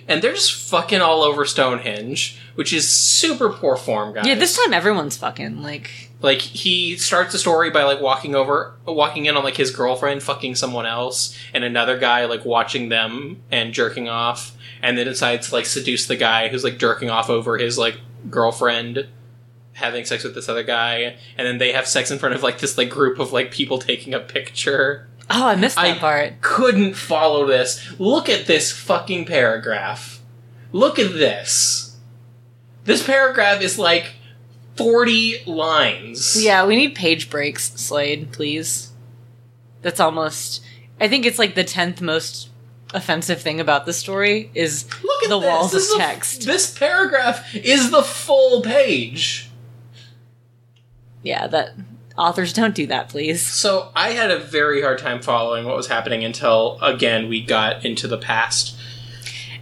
[0.08, 4.26] And they're just fucking all over Stonehenge, which is super poor form, guys.
[4.26, 8.74] Yeah, this time everyone's fucking like like he starts the story by like walking over
[8.86, 13.42] walking in on like his girlfriend fucking someone else and another guy like watching them
[13.50, 17.28] and jerking off and then decides to like seduce the guy who's like jerking off
[17.28, 19.06] over his like girlfriend
[19.74, 22.58] having sex with this other guy and then they have sex in front of like
[22.58, 26.40] this like group of like people taking a picture Oh, I missed that I- part.
[26.42, 30.20] couldn't follow this look at this fucking paragraph
[30.72, 31.96] look at this
[32.84, 34.12] this paragraph is like
[34.76, 38.90] 40 lines Yeah, we need page breaks, Slade, please.
[39.82, 40.62] That's almost
[41.00, 42.48] I think it's like the tenth most
[42.92, 45.48] offensive thing about the story is Look at the this.
[45.48, 46.42] walls This of is a- text.
[46.46, 49.48] this paragraph is the full page.
[51.22, 51.70] yeah, that
[52.16, 53.44] authors don't do that, please.
[53.44, 57.84] So I had a very hard time following what was happening until again we got
[57.84, 58.76] into the past.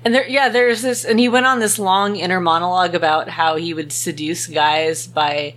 [0.04, 3.54] And there, yeah, there's this, and he went on this long inner monologue about how
[3.54, 5.54] he would seduce guys by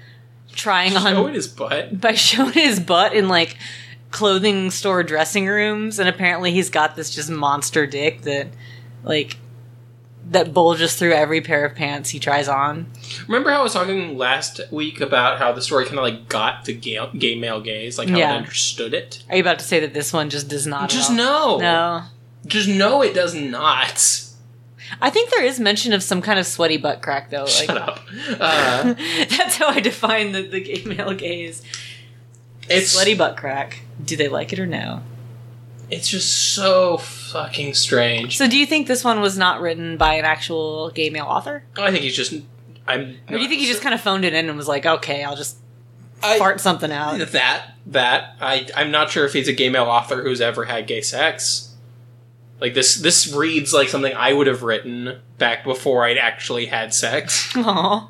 [0.53, 1.99] trying on Oh, it is butt.
[1.99, 3.57] by showing his butt in like
[4.11, 8.47] clothing store dressing rooms, and apparently he's got this just monster dick that
[9.03, 9.37] like
[10.31, 12.87] that bulges through every pair of pants he tries on.
[13.27, 16.65] Remember how I was talking last week about how the story kind of like got
[16.65, 18.33] to gay, gay male gaze, like how Yeah.
[18.33, 19.23] it understood it.
[19.29, 20.89] Are you about to say that this one just does not?
[20.89, 22.03] Just no, No.
[22.47, 24.21] just no, it does not.
[25.01, 27.43] I think there is mention of some kind of sweaty butt crack though.
[27.43, 27.99] Like, Shut up.
[28.39, 28.93] Uh,
[29.29, 31.61] that's how I define the, the gay male gaze.
[32.69, 33.81] it's Sweaty butt crack.
[34.03, 35.01] Do they like it or no?
[35.89, 38.37] It's just so fucking strange.
[38.37, 41.63] So, do you think this one was not written by an actual gay male author,
[41.77, 42.33] I think he's just.
[42.87, 43.17] I'm.
[43.29, 45.23] or do you think he just kind of phoned it in and was like, "Okay,
[45.23, 45.57] I'll just
[46.21, 47.19] I, fart something out"?
[47.31, 50.87] That that I I'm not sure if he's a gay male author who's ever had
[50.87, 51.75] gay sex.
[52.59, 56.93] Like this this reads like something I would have written back before I'd actually had
[56.93, 57.53] sex.
[57.55, 58.09] Aw.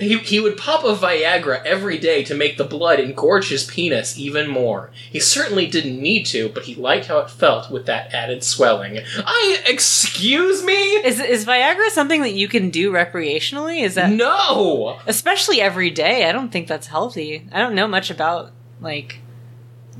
[0.00, 4.18] He he would pop a Viagra every day to make the blood engorge his penis
[4.18, 4.90] even more.
[5.10, 8.98] He certainly didn't need to, but he liked how it felt with that added swelling.
[9.24, 10.72] I excuse me?
[11.04, 13.82] Is is Viagra something that you can do recreationally?
[13.82, 14.98] Is that No.
[15.06, 16.28] especially every day?
[16.28, 17.46] I don't think that's healthy.
[17.52, 19.20] I don't know much about like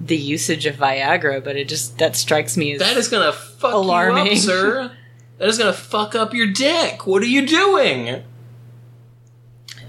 [0.02, 3.74] the usage of Viagra, but it just that strikes me as That is gonna fuck
[3.74, 4.32] Alarming.
[4.32, 4.92] up, sir.
[5.38, 7.06] That is gonna fuck up your dick.
[7.06, 8.24] What are you doing?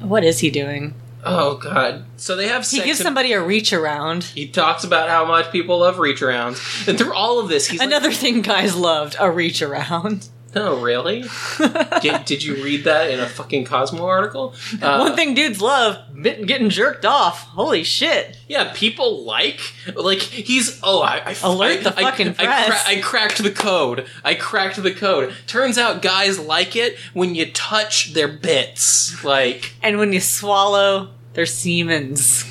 [0.01, 0.93] What is he doing?
[1.23, 2.05] Oh god.
[2.17, 4.23] So they have He gives and- somebody a reach around.
[4.23, 6.87] he talks about how much people love reach arounds.
[6.87, 10.27] And through all of this, he's Another thing guys loved a reach around.
[10.53, 11.23] "No, really?
[12.01, 15.97] did, did you read that in a fucking Cosmo article?" Uh, One thing dudes love
[16.21, 17.43] getting jerked off.
[17.47, 18.37] Holy shit.
[18.47, 19.59] Yeah, people like
[19.95, 22.85] like he's oh I, I Alert I, the I- fucking I, press.
[22.87, 24.05] I cracked the code.
[24.23, 25.33] I cracked the code.
[25.47, 29.23] Turns out guys like it when you touch their bits.
[29.23, 32.43] Like And when you swallow their semens,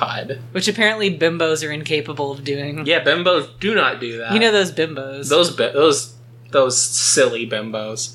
[0.00, 0.40] God.
[0.52, 2.86] which apparently bimbos are incapable of doing.
[2.86, 4.32] Yeah, bimbos do not do that.
[4.32, 5.28] You know those bimbos.
[5.28, 6.14] those bi- those
[6.50, 8.14] those silly bimbos.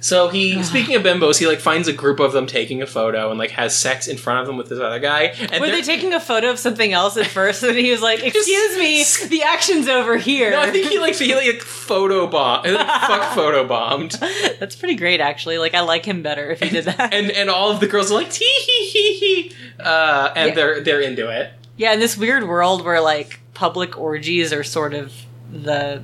[0.00, 3.30] So he, speaking of bimbos, he like finds a group of them taking a photo
[3.30, 5.22] and like has sex in front of them with this other guy.
[5.50, 8.22] And Were they're- taking a photo of something else at first, and he was like,
[8.22, 12.64] "Excuse me, the action's over here." No, I think he like he like photo bomb,
[12.66, 14.10] like, fuck photo bombed,
[14.60, 15.56] That's pretty great, actually.
[15.56, 17.14] Like, I like him better if he did that.
[17.14, 20.54] and and all of the girls are like tee hee hee hee, uh, and Yeah.
[20.54, 21.50] they're they're into it.
[21.78, 25.12] yeah, in this weird world where like public orgies are sort of
[25.50, 26.02] the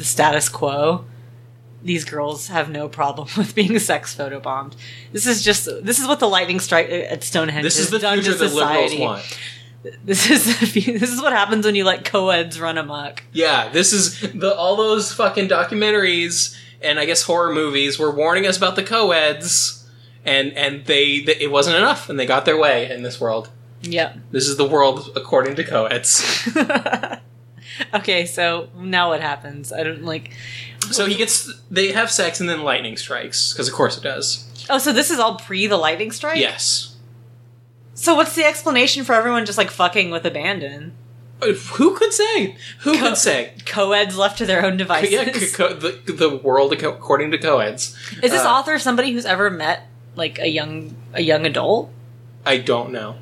[0.00, 1.04] the status quo,
[1.82, 4.74] these girls have no problem with being sex photobombed.
[5.12, 8.18] This is just this is what the lightning strike at Stonehenge This is the done
[8.18, 9.02] future to that liberals society.
[9.02, 9.38] want.
[10.04, 13.22] This is this is what happens when you let co-eds run amok.
[13.32, 18.46] Yeah, this is the all those fucking documentaries and I guess horror movies were warning
[18.46, 19.88] us about the co-eds,
[20.24, 23.50] and and they, they it wasn't enough, and they got their way in this world.
[23.82, 24.18] Yep.
[24.30, 26.46] This is the world according to co-eds.
[27.94, 29.72] okay, so now what happens?
[29.72, 30.32] I don't like.
[30.90, 34.46] So he gets they have sex and then lightning strikes because of course it does.
[34.68, 36.38] Oh, so this is all pre the lightning strike.
[36.38, 36.96] Yes.
[37.94, 40.92] So what's the explanation for everyone just like fucking with abandon?
[41.42, 42.56] Uh, Who could say?
[42.80, 43.54] Who Co- could say?
[43.66, 45.10] Co-eds left to their own devices.
[45.10, 45.24] Yeah,
[45.56, 47.96] co- co- the, the world ac- according to coeds.
[48.22, 51.90] Is this Uh, author somebody who's ever met like a young a young adult?
[52.44, 53.16] I don't know.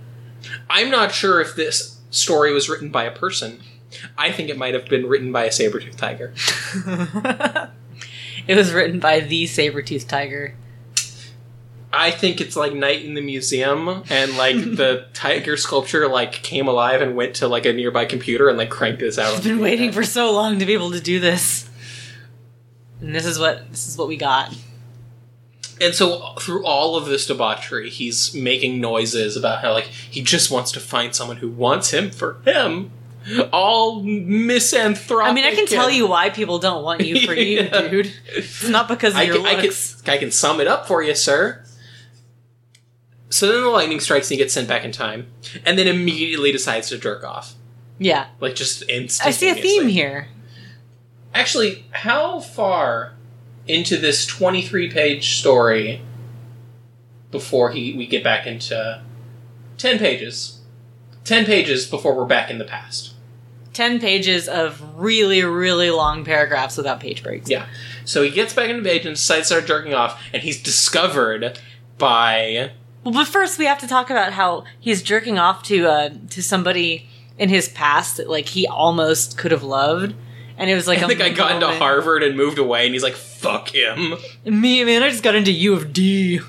[0.70, 3.61] I'm not sure if this story was written by a person.
[4.16, 6.34] I think it might have been written by a saber-toothed tiger.
[8.47, 10.55] it was written by the saber-toothed tiger.
[11.93, 16.68] I think it's like night in the museum, and like the tiger sculpture like came
[16.68, 19.34] alive and went to like a nearby computer and like cranked this out.
[19.34, 21.68] I've been waiting for so long to be able to do this.
[23.01, 24.55] And this is what this is what we got.
[25.80, 30.51] And so through all of this debauchery, he's making noises about how like he just
[30.51, 32.91] wants to find someone who wants him for him.
[33.53, 35.31] All misanthropic.
[35.31, 38.12] I mean, I can tell you why people don't want you for you, dude.
[38.26, 40.01] It's not because of I your can, I, looks.
[40.03, 41.64] can, I can sum it up for you, sir.
[43.31, 45.26] So then the lightning strikes and he gets sent back in time,
[45.66, 47.55] and then immediately decides to jerk off,
[47.99, 49.29] Yeah, like just instantly.
[49.29, 50.29] I see a theme here.
[51.35, 53.12] Actually, how far
[53.66, 56.01] into this twenty-three page story
[57.31, 59.03] before he we get back into
[59.76, 60.55] ten pages?
[61.24, 63.07] Ten pages before we're back in the past.
[63.79, 67.49] Ten pages of really, really long paragraphs without page breaks.
[67.49, 67.66] Yeah.
[68.05, 70.61] So he gets back into the page and decides to start jerking off, and he's
[70.61, 71.61] discovered
[71.97, 72.72] by
[73.05, 76.43] Well, but first we have to talk about how he's jerking off to uh, to
[76.43, 77.09] somebody
[77.39, 80.12] in his past that like he almost could have loved,
[80.57, 82.93] and it was like I think I got into moment- Harvard and moved away, and
[82.93, 84.14] he's like, "Fuck him."
[84.45, 86.41] Me, man, I just got into U of D,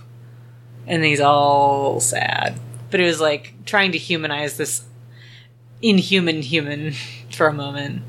[0.87, 2.59] and he's all sad.
[2.89, 4.81] But it was like trying to humanize this
[5.81, 6.93] inhuman human
[7.31, 8.03] for a moment.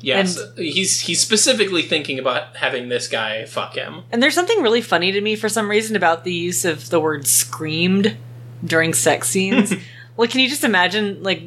[0.00, 4.04] Yes, he's he's specifically thinking about having this guy fuck him.
[4.12, 7.00] And there's something really funny to me for some reason about the use of the
[7.00, 8.16] word screamed
[8.64, 9.74] during sex scenes.
[10.16, 11.42] like, can you just imagine, like,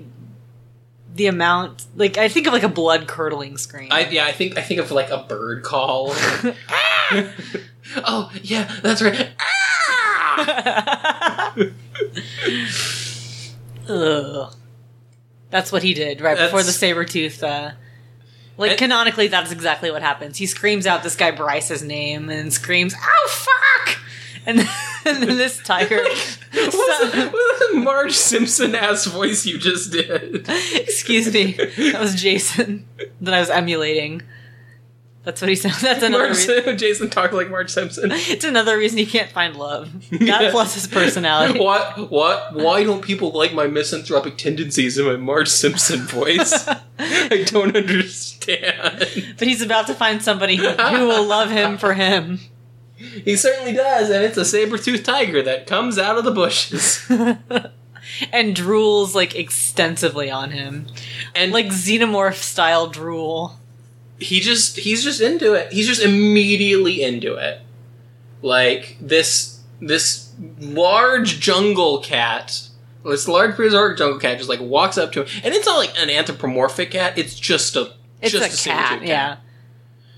[1.16, 3.90] the amount, like, I think of like a blood curdling scream.
[3.92, 6.12] I yeah, I think I think of like a bird call.
[7.98, 9.30] oh yeah, that's right.
[9.40, 11.56] Ah!
[13.90, 14.56] Ugh.
[15.52, 17.42] That's what he did right before the saber tooth.
[17.44, 17.72] Uh,
[18.58, 20.38] like canonically, that's exactly what happens.
[20.38, 23.98] He screams out this guy Bryce's name and screams, "Oh fuck!"
[24.46, 24.60] And,
[25.06, 25.98] and then this tiger.
[26.04, 26.14] What
[26.54, 30.48] was that- what was Marge Simpson ass voice you just did?
[30.50, 32.86] Excuse me, that was Jason
[33.22, 34.22] that I was emulating.
[35.24, 35.82] That's what he sounds.
[35.82, 36.26] That's another.
[36.28, 38.12] Marge, Reason, Jason talked like Marge Simpson.
[38.14, 39.92] it's another reason he can't find love.
[40.12, 41.60] That plus his personality.
[41.60, 42.10] What?
[42.10, 42.54] What?
[42.54, 46.68] Why don't people like my misanthropic tendencies in my Marge Simpson voice?
[46.98, 49.08] I don't understand.
[49.38, 52.40] But he's about to find somebody who, who will love him for him.
[52.96, 57.06] He certainly does, and it's a saber-toothed tiger that comes out of the bushes.
[57.10, 60.88] and drools like extensively on him,
[61.36, 63.58] And like xenomorph style drool.
[64.20, 65.72] He just he's just into it.
[65.72, 67.62] He's just immediately into it.
[68.42, 72.68] Like this this large jungle cat,
[73.06, 75.98] this large prehistoric jungle cat just like walks up to him, and it's not like
[76.00, 77.18] an anthropomorphic cat.
[77.18, 79.38] It's just a It's just a cat, saber-toothed yeah.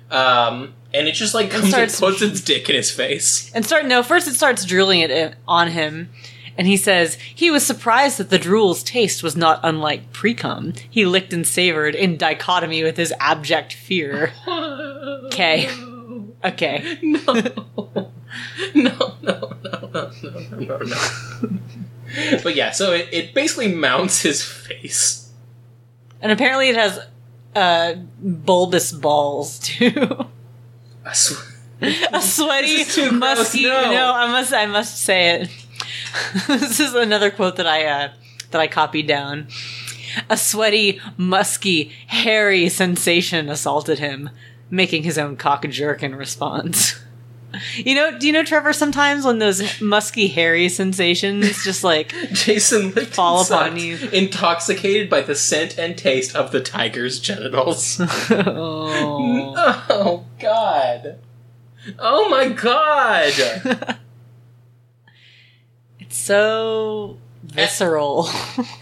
[0.10, 3.52] Um, and it just like comes and starts- puts its dick in his face.
[3.54, 6.10] And start no, first it starts drooling it on him,
[6.58, 10.78] and he says he was surprised that the drool's taste was not unlike precum.
[10.90, 14.32] He licked and savored in dichotomy with his abject fear.
[15.32, 15.70] Okay.
[16.44, 16.98] Okay.
[17.04, 17.24] No.
[18.74, 22.40] no, no, no, no, no, no, no.
[22.44, 25.32] but yeah, so it, it basically mounts his face.
[26.22, 27.00] And apparently it has
[27.56, 30.26] uh bulbous balls too.
[31.06, 31.46] I swear.
[32.14, 33.64] a sweaty, This is too gross, musky.
[33.64, 34.14] no.
[34.16, 34.54] I must.
[34.54, 35.61] I must say it.
[36.48, 38.10] this is another quote that I uh,
[38.52, 39.48] that I copied down.
[40.30, 44.30] A sweaty, musky, hairy sensation assaulted him,
[44.70, 47.00] making his own cock jerk in response.
[47.76, 48.72] You know, do you know, Trevor?
[48.72, 53.98] Sometimes when those musky, hairy sensations just like Jason Fall and upon you.
[54.14, 57.98] intoxicated by the scent and taste of the tiger's genitals.
[58.30, 59.54] oh.
[59.90, 61.20] oh God!
[62.00, 63.98] Oh my God!
[66.12, 68.28] It's so visceral.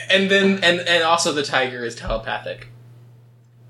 [0.09, 2.69] and then, and and also the tiger is telepathic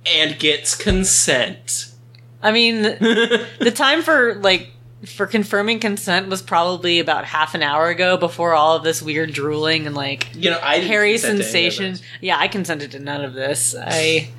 [0.05, 1.91] and gets consent.
[2.41, 4.71] I mean, the time for like
[5.05, 9.33] for confirming consent was probably about half an hour ago before all of this weird
[9.33, 12.05] drooling and like You know, I hairy consent to any of sensation.
[12.21, 13.75] Yeah, I consented to none of this.
[13.77, 14.29] I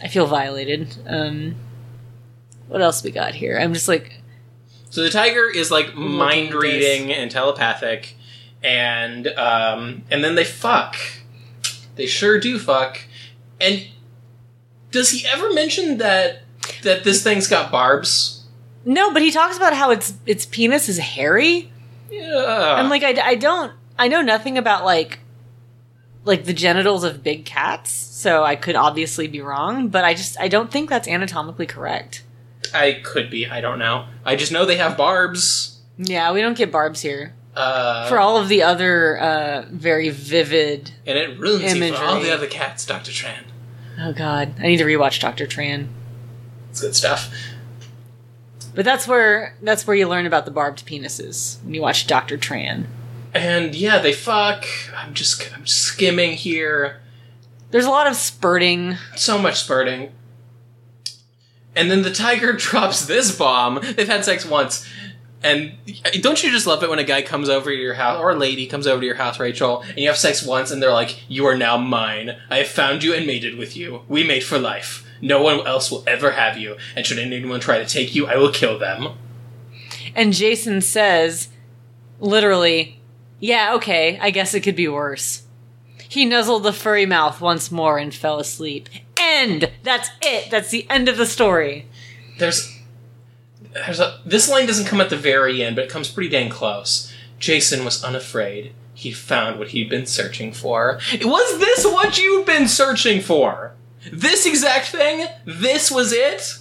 [0.00, 0.96] I feel violated.
[1.06, 1.56] Um
[2.68, 3.58] what else we got here?
[3.58, 4.17] I'm just like
[4.90, 8.16] So the tiger is like mind reading and telepathic,
[8.62, 10.96] and um, and then they fuck.
[11.96, 13.00] They sure do fuck.
[13.60, 13.86] And
[14.90, 16.42] does he ever mention that
[16.82, 18.44] that this thing's got barbs?
[18.84, 21.70] No, but he talks about how its its penis is hairy.
[22.10, 22.80] Yeah.
[22.80, 25.18] And like I, I don't I know nothing about like
[26.24, 30.38] like the genitals of big cats, so I could obviously be wrong, but I just
[30.40, 32.22] I don't think that's anatomically correct.
[32.74, 33.46] I could be.
[33.46, 34.06] I don't know.
[34.24, 35.78] I just know they have barbs.
[35.98, 37.34] Yeah, we don't get barbs here.
[37.56, 40.92] Uh, For all of the other uh, very vivid.
[41.06, 43.42] and it ruins you for all the other cats, Doctor Tran.
[44.00, 45.88] Oh God, I need to rewatch Doctor Tran.
[46.70, 47.34] It's good stuff.
[48.74, 52.38] But that's where that's where you learn about the barbed penises when you watch Doctor
[52.38, 52.86] Tran.
[53.34, 54.64] And yeah, they fuck.
[54.96, 57.00] I'm just I'm skimming here.
[57.72, 58.96] There's a lot of spurting.
[59.16, 60.12] So much spurting.
[61.78, 63.80] And then the tiger drops this bomb.
[63.80, 64.86] They've had sex once.
[65.40, 65.74] And
[66.20, 68.34] don't you just love it when a guy comes over to your house, or a
[68.34, 71.30] lady comes over to your house, Rachel, and you have sex once, and they're like,
[71.30, 72.36] You are now mine.
[72.50, 74.02] I have found you and mated with you.
[74.08, 75.06] We mate for life.
[75.20, 78.36] No one else will ever have you, and should anyone try to take you, I
[78.36, 79.10] will kill them.
[80.16, 81.48] And Jason says,
[82.18, 83.00] literally,
[83.38, 85.44] yeah, okay, I guess it could be worse.
[86.08, 88.88] He nuzzled the furry mouth once more and fell asleep.
[89.20, 89.70] End!
[89.82, 90.50] That's it!
[90.50, 91.86] That's the end of the story.
[92.38, 92.74] There's.
[93.72, 94.20] There's a.
[94.24, 97.12] This line doesn't come at the very end, but it comes pretty dang close.
[97.38, 98.72] Jason was unafraid.
[98.94, 100.98] He found what he'd been searching for.
[101.22, 103.74] Was this what you'd been searching for?
[104.12, 105.26] This exact thing?
[105.44, 106.54] This was it?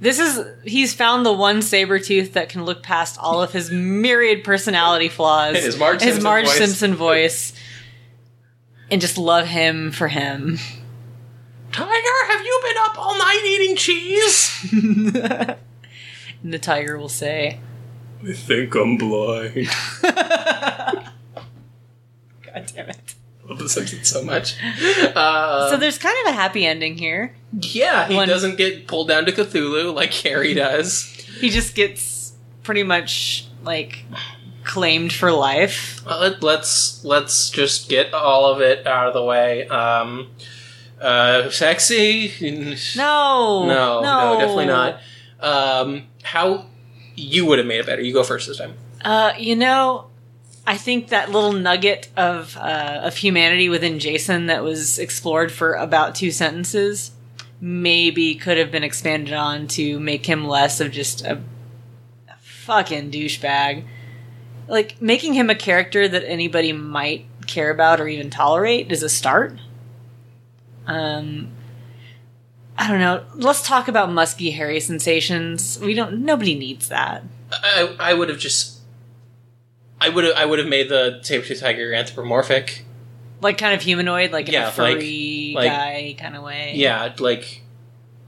[0.00, 3.70] This is, he's found the one saber tooth that can look past all of his
[3.70, 5.56] myriad personality flaws.
[5.56, 6.56] His Marge his Simpson Marge voice.
[6.56, 7.52] Simpson voice.
[8.90, 10.58] And just love him for him.
[11.78, 14.66] Tiger, have you been up all night eating cheese?
[14.72, 17.60] And the tiger will say,
[18.26, 19.68] I think I'm blind.
[20.02, 21.12] God
[22.74, 23.14] damn it.
[23.44, 24.56] I love The Simpsons so much.
[25.14, 27.34] Uh, So there's kind of a happy ending here.
[27.52, 31.04] yeah, he one- doesn't get pulled down to Cthulhu like Harry does.
[31.40, 34.04] He just gets pretty much like
[34.64, 36.02] claimed for life.
[36.04, 39.66] Well, let, let's let's just get all of it out of the way.
[39.68, 40.28] Um,
[41.00, 42.32] uh, sexy?
[42.96, 45.00] No, no, no, definitely not.
[45.40, 46.66] Um, how
[47.14, 48.02] you would have made it better?
[48.02, 48.74] You go first this time.
[49.04, 50.06] Uh, you know,
[50.66, 55.74] I think that little nugget of uh, of humanity within Jason that was explored for
[55.74, 57.12] about two sentences
[57.60, 61.42] maybe could have been expanded on to make him less of just a,
[62.28, 63.84] a fucking douchebag.
[64.68, 69.08] Like making him a character that anybody might care about or even tolerate is a
[69.08, 69.58] start.
[70.88, 71.52] Um.
[72.80, 73.24] I don't know.
[73.34, 75.78] Let's talk about musky, hairy sensations.
[75.80, 76.20] We don't.
[76.24, 77.24] Nobody needs that.
[77.52, 78.78] I I would have just.
[80.00, 82.84] I would have I would have made the saber-tooth tiger anthropomorphic.
[83.40, 86.72] like kind of humanoid, like in a furry like- like- guy kind of way.
[86.76, 87.62] Yeah, like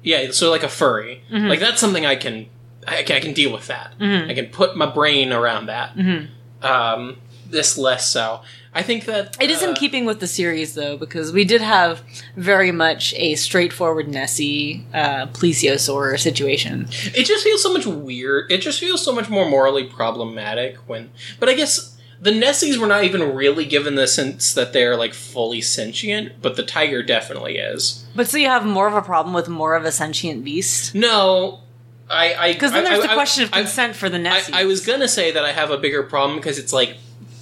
[0.03, 1.23] yeah, so like a furry.
[1.31, 1.49] Mhm.
[1.49, 2.47] Like that's something I can
[2.89, 3.93] I can, I can deal with that.
[4.01, 4.31] Mhm.
[4.31, 5.97] I can put my brain around that.
[5.97, 6.29] Mhm.
[6.63, 8.41] Um, this less so.
[8.73, 11.61] I think that It is in uh, keeping with the series though, because we did
[11.61, 12.03] have
[12.37, 16.87] very much a straightforward Nessie uh, plesiosaur situation.
[17.15, 18.51] It just feels so much weird.
[18.53, 21.11] It just feels so much more morally problematic when.
[21.41, 25.15] But I guess the Nessies were not even really given the sense that they're like
[25.15, 28.05] fully sentient, but the tiger definitely is.
[28.15, 31.61] But so you have more of a problem with more of a sentient beast, No,
[32.09, 32.35] I.
[32.35, 34.53] I because then there's I- the question of I- consent for the I, Nessie.
[34.53, 36.97] I was gonna say that I have a bigger problem because it's like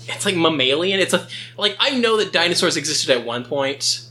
[0.08, 1.00] it's like mammalian.
[1.00, 4.02] It's a like I know that dinosaurs existed at one point.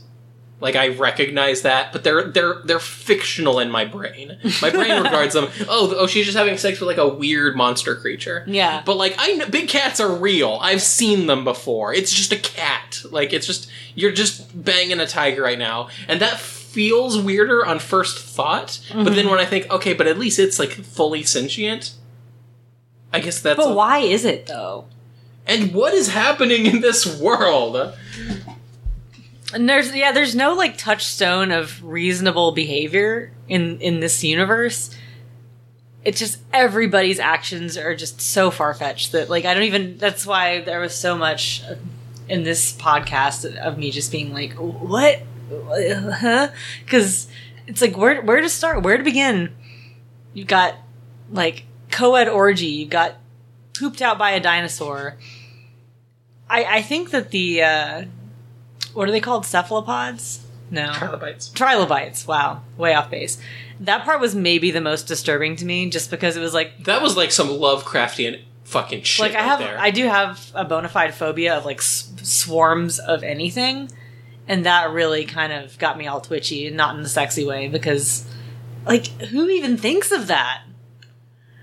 [0.60, 4.38] Like I recognize that, but they're they're they're fictional in my brain.
[4.60, 5.46] My brain regards them.
[5.68, 8.42] Oh, oh, she's just having sex with like a weird monster creature.
[8.48, 8.82] Yeah.
[8.84, 10.58] But like I know, big cats are real.
[10.60, 11.94] I've seen them before.
[11.94, 13.02] It's just a cat.
[13.08, 17.78] Like it's just you're just banging a tiger right now, and that feels weirder on
[17.78, 18.80] first thought.
[18.88, 19.14] But Mm-hmm.
[19.14, 21.92] then when I think, okay, but at least it's like fully sentient.
[23.12, 23.56] I guess that's.
[23.58, 24.86] but a- why is it though?
[25.48, 27.94] And what is happening in this world?
[29.54, 34.94] And there's yeah, there's no like touchstone of reasonable behavior in in this universe.
[36.04, 39.96] It's just everybody's actions are just so far fetched that like I don't even.
[39.96, 41.62] That's why there was so much
[42.28, 46.48] in this podcast of me just being like, what, huh?
[46.84, 47.26] Because
[47.66, 49.54] it's like where where to start, where to begin.
[50.34, 50.74] You've got
[51.30, 52.66] like co-ed orgy.
[52.66, 53.14] You've got
[53.78, 55.16] pooped out by a dinosaur.
[56.50, 57.62] I I think that the.
[57.62, 58.04] uh
[58.94, 59.44] what are they called?
[59.46, 60.44] Cephalopods?
[60.70, 60.92] No.
[60.92, 61.48] Trilobites.
[61.50, 62.26] Trilobites.
[62.26, 62.62] Wow.
[62.76, 63.38] Way off base.
[63.80, 67.00] That part was maybe the most disturbing to me just because it was like, That
[67.00, 69.22] was like some Lovecraftian fucking shit.
[69.26, 69.78] like I right have, there.
[69.78, 73.90] I do have a bona fide phobia of like s- swarms of anything,
[74.48, 77.68] and that really kind of got me all twitchy, and not in the sexy way
[77.68, 78.26] because,
[78.84, 80.62] like, who even thinks of that?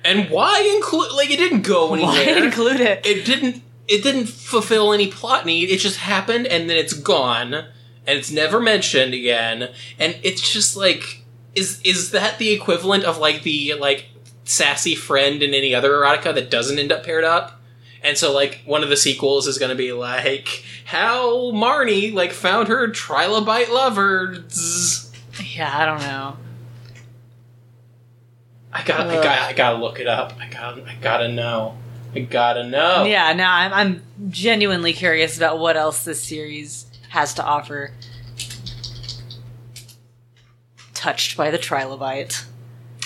[0.06, 1.12] and why include?
[1.14, 2.12] Like it didn't go anywhere.
[2.14, 3.06] Why include it?
[3.06, 3.62] it didn't.
[3.88, 5.70] It didn't fulfill any plot need.
[5.70, 7.68] It just happened, and then it's gone, and
[8.20, 9.70] it's never mentioned again.
[10.00, 11.24] And it's just like,
[11.54, 14.08] is is that the equivalent of like the like
[14.44, 17.62] sassy friend in any other erotica that doesn't end up paired up?
[18.04, 22.32] And so, like, one of the sequels is going to be like how Marnie like
[22.32, 25.12] found her trilobite lovers.
[25.44, 26.38] Yeah, I don't know.
[28.72, 30.34] I got, I got, I gotta look it up.
[30.40, 31.78] I got, I gotta know.
[32.16, 33.04] I gotta know.
[33.04, 37.92] Yeah, no, I'm, I'm genuinely curious about what else this series has to offer.
[40.94, 42.46] Touched by the trilobite.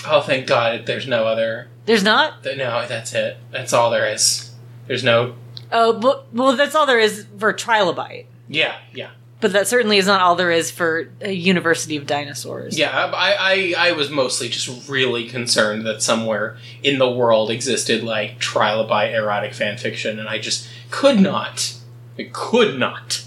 [0.06, 0.86] Oh, thank God!
[0.86, 1.68] There's no other.
[1.86, 2.42] There's not.
[2.42, 3.36] th- No, that's it.
[3.50, 4.50] That's all there is.
[4.86, 5.34] There's no.
[5.72, 8.26] Oh, but, well, that's all there is for trilobite.
[8.48, 12.78] Yeah, yeah, But that certainly is not all there is for a University of Dinosaurs.
[12.78, 13.10] yeah.
[13.14, 18.38] I, I, I was mostly just really concerned that somewhere in the world existed like
[18.38, 21.74] trilobite erotic fan fiction, and I just could not.
[22.18, 23.24] I could not.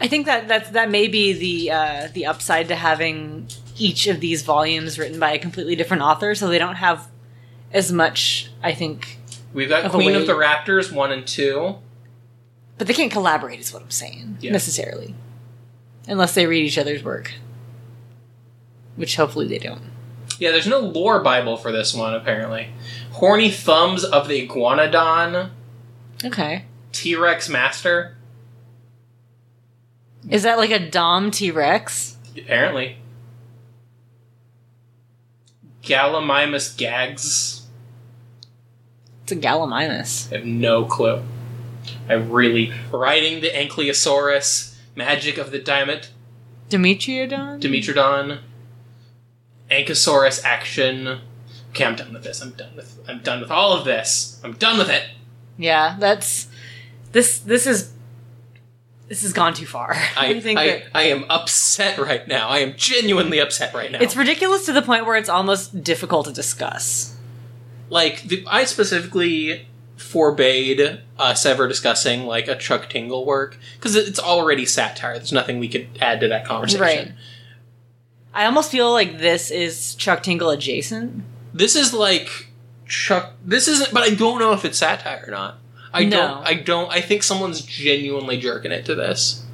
[0.00, 4.20] I think that that's, that may be the uh, the upside to having each of
[4.20, 7.08] these volumes written by a completely different author, so they don't have
[7.72, 8.50] as much.
[8.62, 9.18] I think,
[9.52, 11.76] We've got Of Queen of the Raptors one and two.
[12.78, 13.60] But they can't collaborate.
[13.60, 14.52] Is what I'm saying Yeah.
[14.52, 15.14] necessarily,
[16.08, 17.32] unless they read each other's work,
[18.96, 19.82] which hopefully they don't.
[20.38, 22.68] Yeah, there's no lore Bible for this one apparently.
[23.12, 25.50] Horny thumbs of the iguanodon.
[26.24, 28.16] Okay, T Rex Master.
[30.28, 32.16] is that like a Dom T Rex?
[32.36, 32.96] Apparently.
[35.82, 37.66] Gallimimus gags.
[39.22, 40.32] It's a Gallimimus.
[40.32, 41.22] I have no clue.
[42.08, 46.08] I really writing the Ankylosaurus, magic of the Diamond,
[46.70, 47.60] Demetriodon.
[47.60, 48.40] Dimetrodon,
[49.70, 51.20] Ankylosaurus action.
[51.70, 52.40] Okay, I'm done with this.
[52.40, 52.98] I'm done with.
[53.08, 54.40] I'm done with all of this.
[54.44, 55.04] I'm done with it.
[55.58, 56.48] Yeah, that's
[57.12, 57.38] this.
[57.38, 57.94] This is
[59.08, 59.94] this has gone too far.
[60.16, 62.48] I, think I, I am upset right now.
[62.48, 63.98] I am genuinely upset right now.
[64.00, 67.16] it's ridiculous to the point where it's almost difficult to discuss.
[67.90, 74.18] like the, I specifically forbade us ever discussing like a Chuck Tingle work because it's
[74.18, 75.14] already satire.
[75.14, 76.80] There's nothing we could add to that conversation.
[76.82, 77.12] Right.
[78.32, 81.22] I almost feel like this is Chuck Tingle adjacent.
[81.52, 82.48] This is like
[82.86, 83.32] Chuck.
[83.44, 85.58] This isn't, but I don't know if it's satire or not.
[85.92, 86.16] I No.
[86.16, 86.46] don't.
[86.46, 86.90] I don't.
[86.90, 89.44] I think someone's genuinely jerking it to this.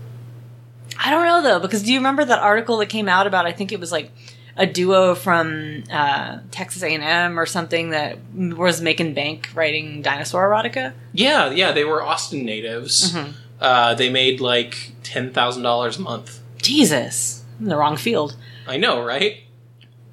[0.98, 3.44] I don't know though, because do you remember that article that came out about?
[3.46, 4.10] I think it was like
[4.56, 10.02] a duo from uh, Texas A and M or something that was making bank writing
[10.02, 10.92] dinosaur erotica.
[11.12, 11.72] Yeah, yeah.
[11.72, 13.12] They were Austin natives.
[13.12, 13.32] Mhm.
[13.60, 16.40] Uh, they made like ten thousand dollars a month.
[16.62, 18.36] Jesus, I'm in the wrong field.
[18.66, 19.38] I know, right?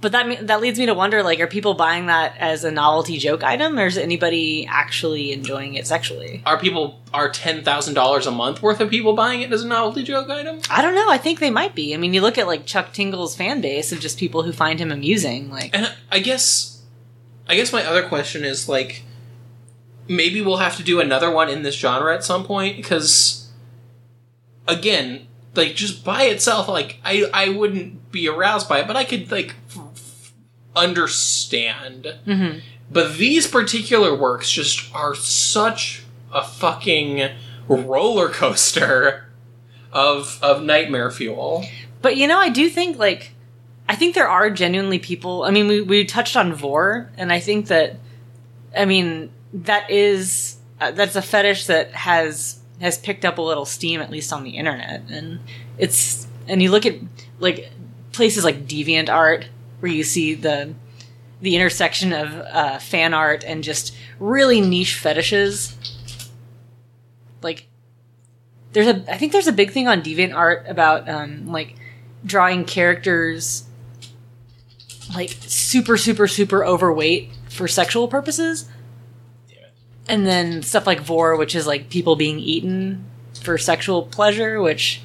[0.07, 3.17] But that that leads me to wonder: like, are people buying that as a novelty
[3.17, 6.41] joke item, or is anybody actually enjoying it sexually?
[6.45, 9.67] Are people are ten thousand dollars a month worth of people buying it as a
[9.67, 10.61] novelty joke item?
[10.69, 11.09] I don't know.
[11.09, 11.93] I think they might be.
[11.93, 14.79] I mean, you look at like Chuck Tingle's fan base of just people who find
[14.79, 15.51] him amusing.
[15.51, 16.81] Like, And I guess,
[17.45, 19.03] I guess my other question is like,
[20.07, 23.49] maybe we'll have to do another one in this genre at some point because,
[24.69, 29.03] again, like just by itself, like I I wouldn't be aroused by it, but I
[29.03, 29.53] could like
[30.77, 32.15] understand.
[32.25, 32.61] mhm.
[32.89, 36.03] But these particular works just are such
[36.33, 37.29] a fucking
[37.67, 39.25] roller coaster
[39.91, 41.65] of of nightmare fuel.
[42.01, 43.31] but you know, I do think like,
[43.89, 45.43] I think there are genuinely people.
[45.43, 47.97] I mean, we we touched on vore, and I think that,
[48.77, 53.65] I mean, that is uh, that's a fetish that has has picked up a little
[53.65, 55.39] steam at least on the internet, and
[55.77, 56.95] it's and you look at
[57.39, 57.71] like
[58.13, 59.47] places like deviant art
[59.79, 60.73] where you see the
[61.39, 65.75] the intersection of uh, fan art and just really niche fetishes.
[67.41, 67.67] Like,
[68.73, 71.75] there's a I think there's a big thing on deviant art about um, like
[72.25, 73.63] drawing characters
[75.13, 78.67] like super super super overweight for sexual purposes,
[80.09, 83.05] and then stuff like vore, which is like people being eaten
[83.41, 85.01] for sexual pleasure, which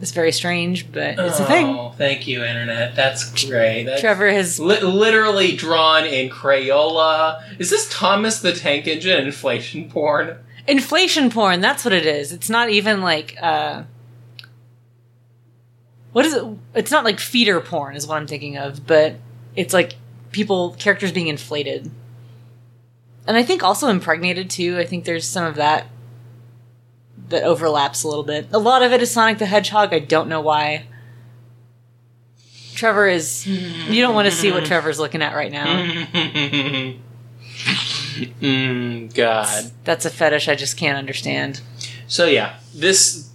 [0.00, 1.66] is very strange, but it's a thing.
[1.66, 2.96] Oh, thank you, internet.
[2.96, 3.84] That's great.
[3.84, 7.42] That's Trevor has li- literally drawn in Crayola.
[7.60, 10.38] Is this Thomas the Tank Engine inflation porn?
[10.68, 13.82] inflation porn that's what it is it's not even like uh
[16.12, 19.16] what is it it's not like feeder porn is what i'm thinking of but
[19.56, 19.94] it's like
[20.30, 21.90] people characters being inflated
[23.26, 24.78] and I think also impregnated too.
[24.78, 25.86] I think there's some of that
[27.28, 28.48] that overlaps a little bit.
[28.52, 29.92] A lot of it is Sonic the Hedgehog.
[29.92, 30.86] I don't know why.
[32.74, 33.46] Trevor is.
[33.46, 35.84] You don't want to see what Trevor's looking at right now.
[38.40, 39.70] mm, God.
[39.84, 41.60] That's a fetish I just can't understand.
[42.06, 43.30] So yeah, this,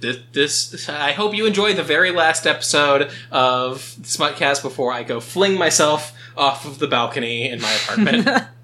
[0.00, 0.88] this, this.
[0.88, 6.14] I hope you enjoyed the very last episode of Smutcast before I go fling myself
[6.36, 8.28] off of the balcony in my apartment.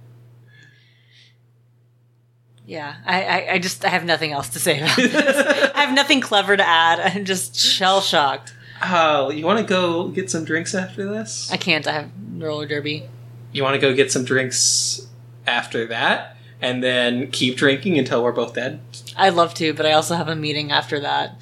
[2.66, 5.72] Yeah, I, I, I just I have nothing else to say about this.
[5.74, 6.98] I have nothing clever to add.
[7.00, 8.54] I'm just shell shocked.
[8.82, 11.50] Oh, you want to go get some drinks after this?
[11.52, 11.86] I can't.
[11.86, 13.08] I have roller derby.
[13.52, 15.06] You want to go get some drinks
[15.46, 18.80] after that, and then keep drinking until we're both dead.
[19.16, 21.36] I'd love to, but I also have a meeting after that.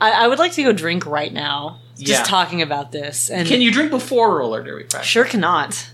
[0.00, 1.80] I, I would like to go drink right now.
[1.98, 2.22] Just Yeah.
[2.24, 5.08] talking about this, and Can you drink before roller derby practice?
[5.08, 5.90] sure cannot.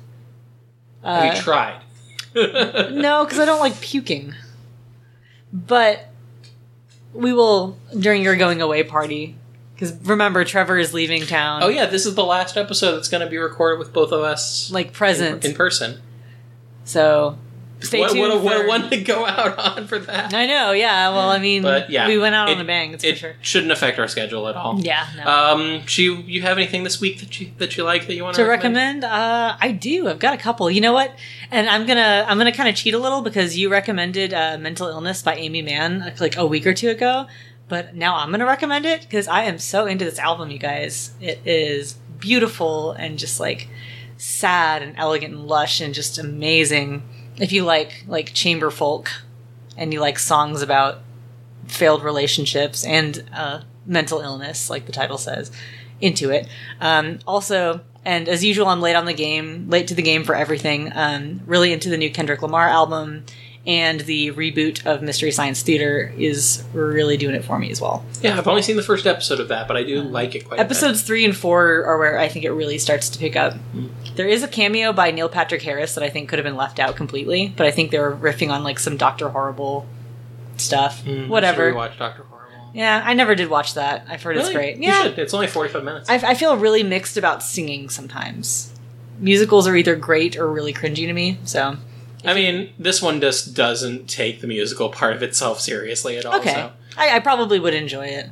[1.05, 1.81] Uh, you tried?
[2.35, 4.35] no, because I don't like puking.
[5.53, 6.09] But
[7.13, 9.37] we will during your going away party.
[9.75, 11.63] Because remember, Trevor is leaving town.
[11.63, 14.21] Oh yeah, this is the last episode that's going to be recorded with both of
[14.23, 15.45] us like present.
[15.45, 16.01] in, in person.
[16.85, 17.37] so
[17.87, 18.21] stay what, tuned.
[18.21, 20.33] what, a, what a one to go out on for that.
[20.35, 20.73] I know.
[20.73, 21.11] Yeah.
[21.11, 22.93] Well, I mean, But yeah, we went out it- on a bang.
[22.93, 23.35] That's it for sure.
[23.41, 24.81] shouldn't affect our schedule at all.
[24.81, 25.07] Yeah.
[25.17, 25.25] No.
[25.27, 28.37] Um, she, you have anything this week that you that you like that you want
[28.37, 31.17] to recommend uh i do i've got a couple you know what
[31.51, 34.89] and i'm gonna i'm gonna kind of cheat a little because you recommended uh, mental
[34.89, 37.27] illness by amy mann like a week or two ago
[37.69, 41.13] but now i'm gonna recommend it because i am so into this album you guys
[41.21, 43.69] it is beautiful and just like
[44.17, 47.03] sad and elegant and lush and just amazing
[47.39, 49.11] if you like like chamber folk
[49.77, 50.99] and you like songs about
[51.67, 55.51] failed relationships and uh, mental illness, like the title says,
[56.01, 56.49] into it.
[56.81, 60.35] Um, also, and as usual, I'm late on the game, late to the game for
[60.35, 60.91] everything.
[60.95, 63.25] Um, really into the new Kendrick Lamar album,
[63.65, 68.05] and the reboot of Mystery Science Theater is really doing it for me as well.
[68.21, 70.57] Yeah, I've only seen the first episode of that, but I do like it quite.
[70.57, 70.65] a bit.
[70.65, 73.55] Episodes three and four are where I think it really starts to pick up.
[74.15, 76.79] There is a cameo by Neil Patrick Harris that I think could have been left
[76.79, 79.87] out completely, but I think they were riffing on like some Doctor Horrible
[80.57, 81.03] stuff.
[81.05, 81.67] Mm, Whatever.
[81.67, 82.71] We watch Doctor Horrible?
[82.75, 84.07] Yeah, I never did watch that.
[84.09, 84.55] I've heard it's Really?
[84.55, 84.77] great.
[84.79, 85.19] You Yeah, should.
[85.19, 86.09] It's only forty five minutes.
[86.11, 88.73] I, I feel really mixed about singing sometimes.
[89.19, 91.39] Musicals are either great or really cringy to me.
[91.45, 91.77] So
[92.25, 96.37] I mean, this one just doesn't take the musical part of itself seriously at all.
[96.37, 96.73] okay, so.
[96.97, 98.27] I, I probably would enjoy it.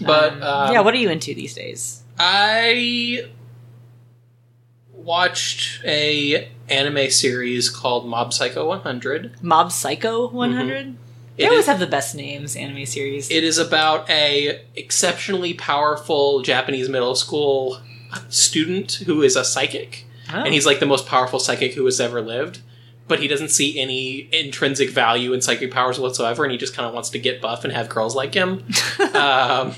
[0.00, 2.02] But Um, um, yeah, what are you into these days?
[2.18, 3.26] I
[5.04, 9.42] watched a anime series called Mob Psycho 100.
[9.42, 10.68] Mob Psycho 100.
[11.36, 11.46] They Mm-hmm.
[11.46, 12.54] It always is- have the best names.
[12.54, 13.30] Anime series.
[13.30, 17.80] It is about a exceptionally powerful Japanese middle school
[18.28, 20.42] student who is a psychic, Oh.
[20.44, 22.60] and he's like the most powerful psychic who has ever lived.
[23.08, 26.86] But he doesn't see any intrinsic value in psychic powers whatsoever, and he just kind
[26.86, 28.64] of wants to get buff and have girls like him.
[29.14, 29.74] um,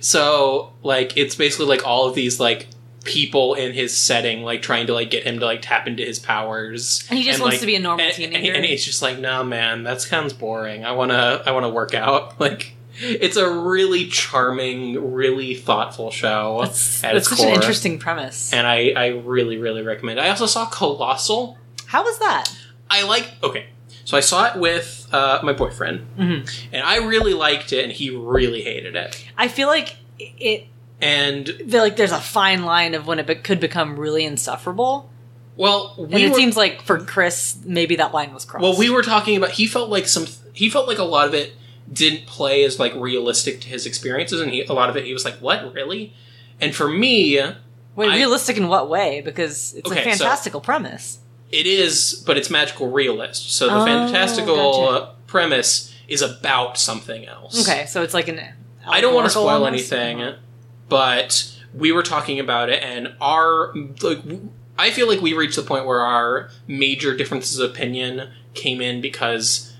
[0.00, 2.68] so, like, it's basically like all of these like
[3.04, 6.18] people in his setting, like trying to like get him to like tap into his
[6.18, 7.04] powers.
[7.10, 8.52] And he just wants like, to be a normal and, teenager.
[8.52, 10.84] And, he's just like, no, man, that sounds boring.
[10.84, 12.34] I wanna, I wanna work out.
[12.40, 17.54] Like, it's a really charming, really thoughtful show that's at that's its such core, an
[17.54, 18.52] interesting premise.
[18.52, 20.18] and I, I really, really recommend.
[20.18, 20.22] it.
[20.22, 21.56] I also saw Colossal.
[21.86, 22.54] How was that?
[22.90, 23.30] I like.
[23.42, 23.66] Okay,
[24.04, 26.66] so I saw it with uh, my boyfriend, Mhm.
[26.72, 29.24] and I really liked it, and he really hated it.
[29.38, 30.66] I feel like it.
[31.02, 35.10] And like there's a fine line of when it be- could become really insufferable,
[35.56, 38.62] well, and it were, seems like for Chris, maybe that line was crossed.
[38.62, 39.50] well, we were talking about.
[39.50, 40.26] He felt like some.
[40.52, 41.52] He felt like a lot of it
[41.92, 45.12] didn't play as like realistic to his experiences, and he a lot of it he
[45.12, 46.14] was like, "What really?"
[46.60, 47.40] And for me,
[47.96, 49.20] Wait, I- realistic in what way?
[49.22, 51.18] Because it's Okay, a so- fantastical premise.
[51.50, 53.52] it is, but it's magical realist.
[53.52, 55.02] So the Oh, fantastical gotcha.
[55.04, 57.60] uh, premise is about something else.
[57.68, 58.40] Okay, so it's like an.
[58.86, 59.68] I don't want to spoil almost?
[59.92, 60.34] anything,
[60.88, 64.18] but we were talking about it, and our like,
[64.78, 69.00] I feel like we reached the point where our major differences of opinion came in
[69.00, 69.74] because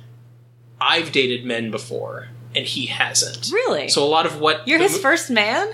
[0.81, 3.51] I've dated men before, and he hasn't.
[3.53, 3.89] Really?
[3.89, 5.73] So a lot of what You're his mo- first man?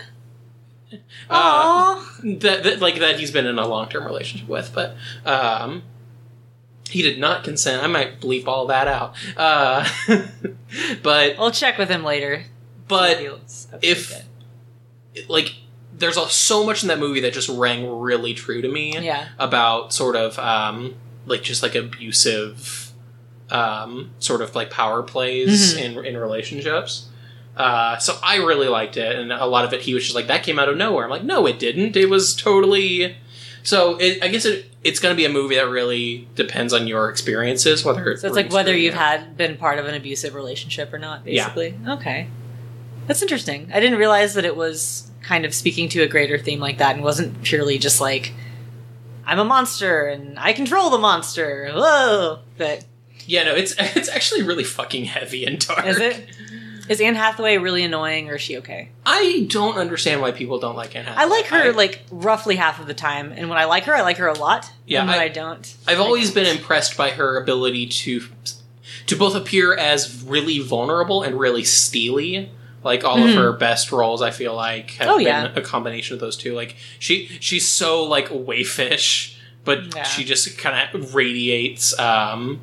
[1.30, 5.82] uh, that, that like that he's been in a long term relationship with, but um,
[6.88, 7.82] he did not consent.
[7.82, 9.14] I might bleep all that out.
[9.36, 9.86] Uh,
[11.02, 12.44] but We'll check with him later.
[12.88, 14.27] but if he's okay if- with
[15.28, 15.54] like
[15.92, 19.28] there's a, so much in that movie that just rang really true to me yeah.
[19.38, 20.94] about sort of um,
[21.26, 22.92] like just like abusive
[23.50, 27.08] um, sort of like power plays in in relationships.
[27.56, 30.28] Uh, so I really liked it, and a lot of it he was just like
[30.28, 31.04] that came out of nowhere.
[31.04, 31.96] I'm like, no, it didn't.
[31.96, 33.16] It was totally
[33.64, 36.86] So it, I guess it, it's going to be a movie that really depends on
[36.86, 40.92] your experiences, whether So it's like whether you've had been part of an abusive relationship
[40.92, 41.48] or not, Yeah.
[41.48, 41.78] basically.
[41.86, 42.28] Okay.
[43.08, 43.70] That's interesting.
[43.74, 46.94] I didn't realize that it was kind of speaking to a greater theme like that
[46.94, 48.32] and wasn't purely just like
[49.26, 51.70] I'm a monster and I control the monster.
[51.74, 52.38] Whoa.
[52.56, 52.84] But
[53.26, 55.84] Yeah, no, it's it's actually really fucking heavy and dark.
[55.86, 56.24] is it
[56.88, 58.88] is Anne Hathaway really annoying or is she okay?
[59.04, 61.22] I don't understand why people don't like Anne Hathaway.
[61.22, 63.94] I like her I- like roughly half of the time, and when I like her,
[63.94, 64.70] I like her a lot.
[64.86, 66.44] Yeah, and when I- I, don't, I've I always don't.
[66.44, 68.22] been impressed by her ability to
[69.06, 72.50] to both appear as really vulnerable and really steely.
[72.84, 73.34] Like all of Mhm.
[73.34, 75.52] her best roles, I feel like have Oh, been yeah.
[75.54, 76.54] a combination of those two.
[76.54, 80.04] Like she she's so like wayfish, but Yeah.
[80.04, 82.60] she just kind of radiates um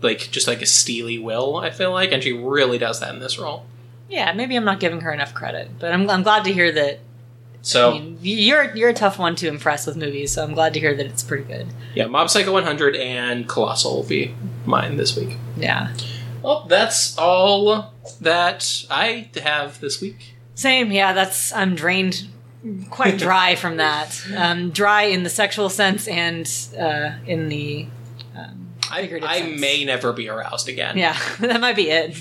[0.00, 1.56] like just like a steely will.
[1.56, 3.66] I feel like, and she really does that in this role.
[4.08, 7.00] Yeah, maybe I'm not giving her enough credit, but I'm, I'm glad to hear that.
[7.62, 10.74] So I mean, you're you're a tough one to impress with movies, so I'm glad
[10.74, 11.68] to hear that it's pretty good.
[11.94, 14.34] yeah, Mob Psycho 100 and Colossal will be
[14.66, 15.36] mine this week.
[15.56, 15.92] Yeah,
[16.42, 20.34] Well, that's all that I have this week.
[20.54, 20.90] same.
[20.92, 22.26] Yeah, that's I'm drained,
[22.90, 24.20] quite dry from that.
[24.36, 27.86] Um, dry in the sexual sense and uh, in the.
[28.36, 29.60] Um, I, I sense.
[29.60, 30.96] may never be aroused again.
[30.98, 32.16] yeah, that might be it.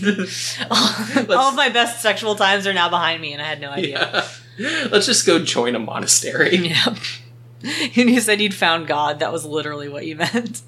[0.72, 3.70] all, all of my best sexual times are now behind me, and I had no
[3.72, 4.26] idea.
[4.58, 4.88] Yeah.
[4.92, 6.56] Let's just go join a monastery.
[6.58, 6.96] Yeah.
[7.64, 9.20] And you said you'd found God.
[9.20, 10.62] That was literally what you meant.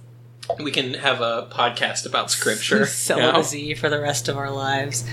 [0.59, 2.85] We can have a podcast about scripture.
[2.87, 5.05] Celibacy for the rest of our lives.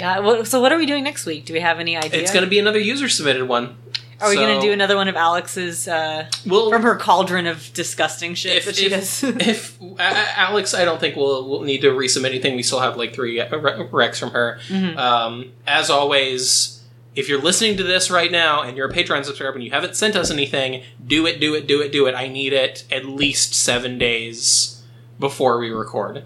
[0.00, 1.44] What, so what are we doing next week?
[1.44, 2.20] Do we have any idea?
[2.20, 3.76] It's going to be another user submitted one.
[4.20, 7.72] Are we going to do another one of Alex's uh, We'll, from her cauldron of
[7.72, 9.22] disgusting shit if, that she if, does?
[9.22, 12.56] if uh, Alex, I don't think we'll, we'll need to resubmit anything.
[12.56, 14.58] We still have like three re- recs from her.
[14.68, 14.96] Mhm.
[14.96, 16.77] Um, as always,
[17.18, 19.96] if you're listening to this right now and you're a Patreon subscriber and you haven't
[19.96, 22.14] sent us anything, do it, do it, do it, do it.
[22.14, 24.84] I need it at least seven days
[25.18, 26.22] before we record.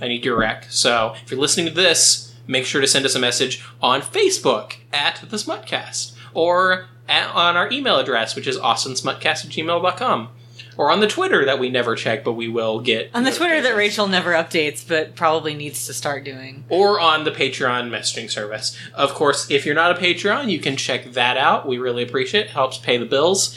[0.00, 0.64] I need your rec.
[0.70, 4.76] So if you're listening to this, make sure to send us a message on Facebook
[4.94, 10.30] at the Smutcast or at, on our email address, which is awesomesmutcast at gmail.com.
[10.76, 13.10] Or on the Twitter that we never check, but we will get.
[13.14, 13.76] On the Twitter that.
[13.76, 16.64] Rachel never updates, but probably needs to start doing.
[16.68, 18.76] or on the Patreon messaging service.
[18.94, 21.66] Of course, if you're not a Patreon, you can check that out.
[21.68, 22.50] We really appreciate it.
[22.50, 23.56] Helps pay the bills.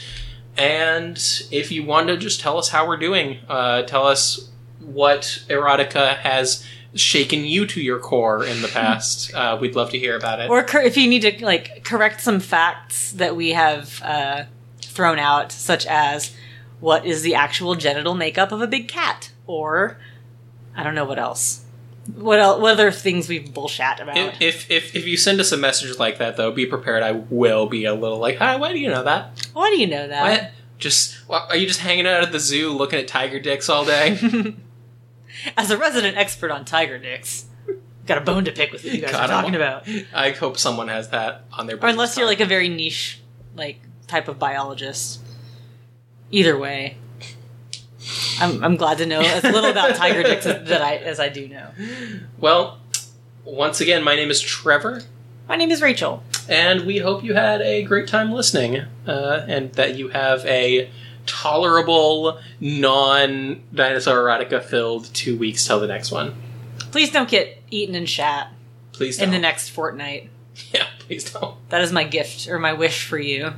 [0.58, 1.18] And
[1.52, 4.50] if you want to just tell us how we're doing, uh, tell us
[4.80, 6.66] what erotica has
[6.96, 9.34] shaken you to your core in the past.
[9.36, 10.50] uh, we'd love to hear about it.
[10.50, 14.44] Or cor- if you need to like correct some facts that we have uh,
[14.82, 16.36] thrown out, such as
[16.80, 19.98] what is the actual genital makeup of a big cat, or
[20.76, 21.64] I don't know what else.
[22.16, 24.18] What else, what other things we've bullshat about?
[24.18, 27.04] if, if if if you send us a message like that, though, be prepared.
[27.04, 29.50] I will be a little like, "Hi, why do you know that?
[29.54, 30.22] Why do you know that?
[30.22, 30.52] What?
[30.78, 34.18] Just are you just hanging out at the zoo looking at tiger dicks all day?"
[35.58, 37.46] As a resident expert on tiger dicks,
[38.06, 39.88] got a bone to pick with what you guys God, are talking about.
[40.14, 41.78] I hope someone has that on their.
[41.78, 43.22] Or unless you're like a very niche,
[43.56, 45.22] like type of biologist.
[46.32, 46.98] Either way,
[48.40, 51.30] I'm, I'm glad to know as little about tiger dicks as, that I as I
[51.30, 51.70] do know.
[52.38, 52.80] Well,
[53.46, 55.04] once again, my name is Trevor,
[55.48, 56.24] My name is Rachel.
[56.50, 60.90] and we hope you had a great time listening, uh, and that you have a
[61.26, 66.36] tolerable, non dinosaur erotica filled two weeks till the next one.
[66.92, 68.52] Please don't get eaten and shat
[68.94, 69.26] Please don't.
[69.28, 70.30] in the next fortnight.
[70.74, 71.56] yeah, please don't.
[71.70, 73.54] That is my gift or my wish for you.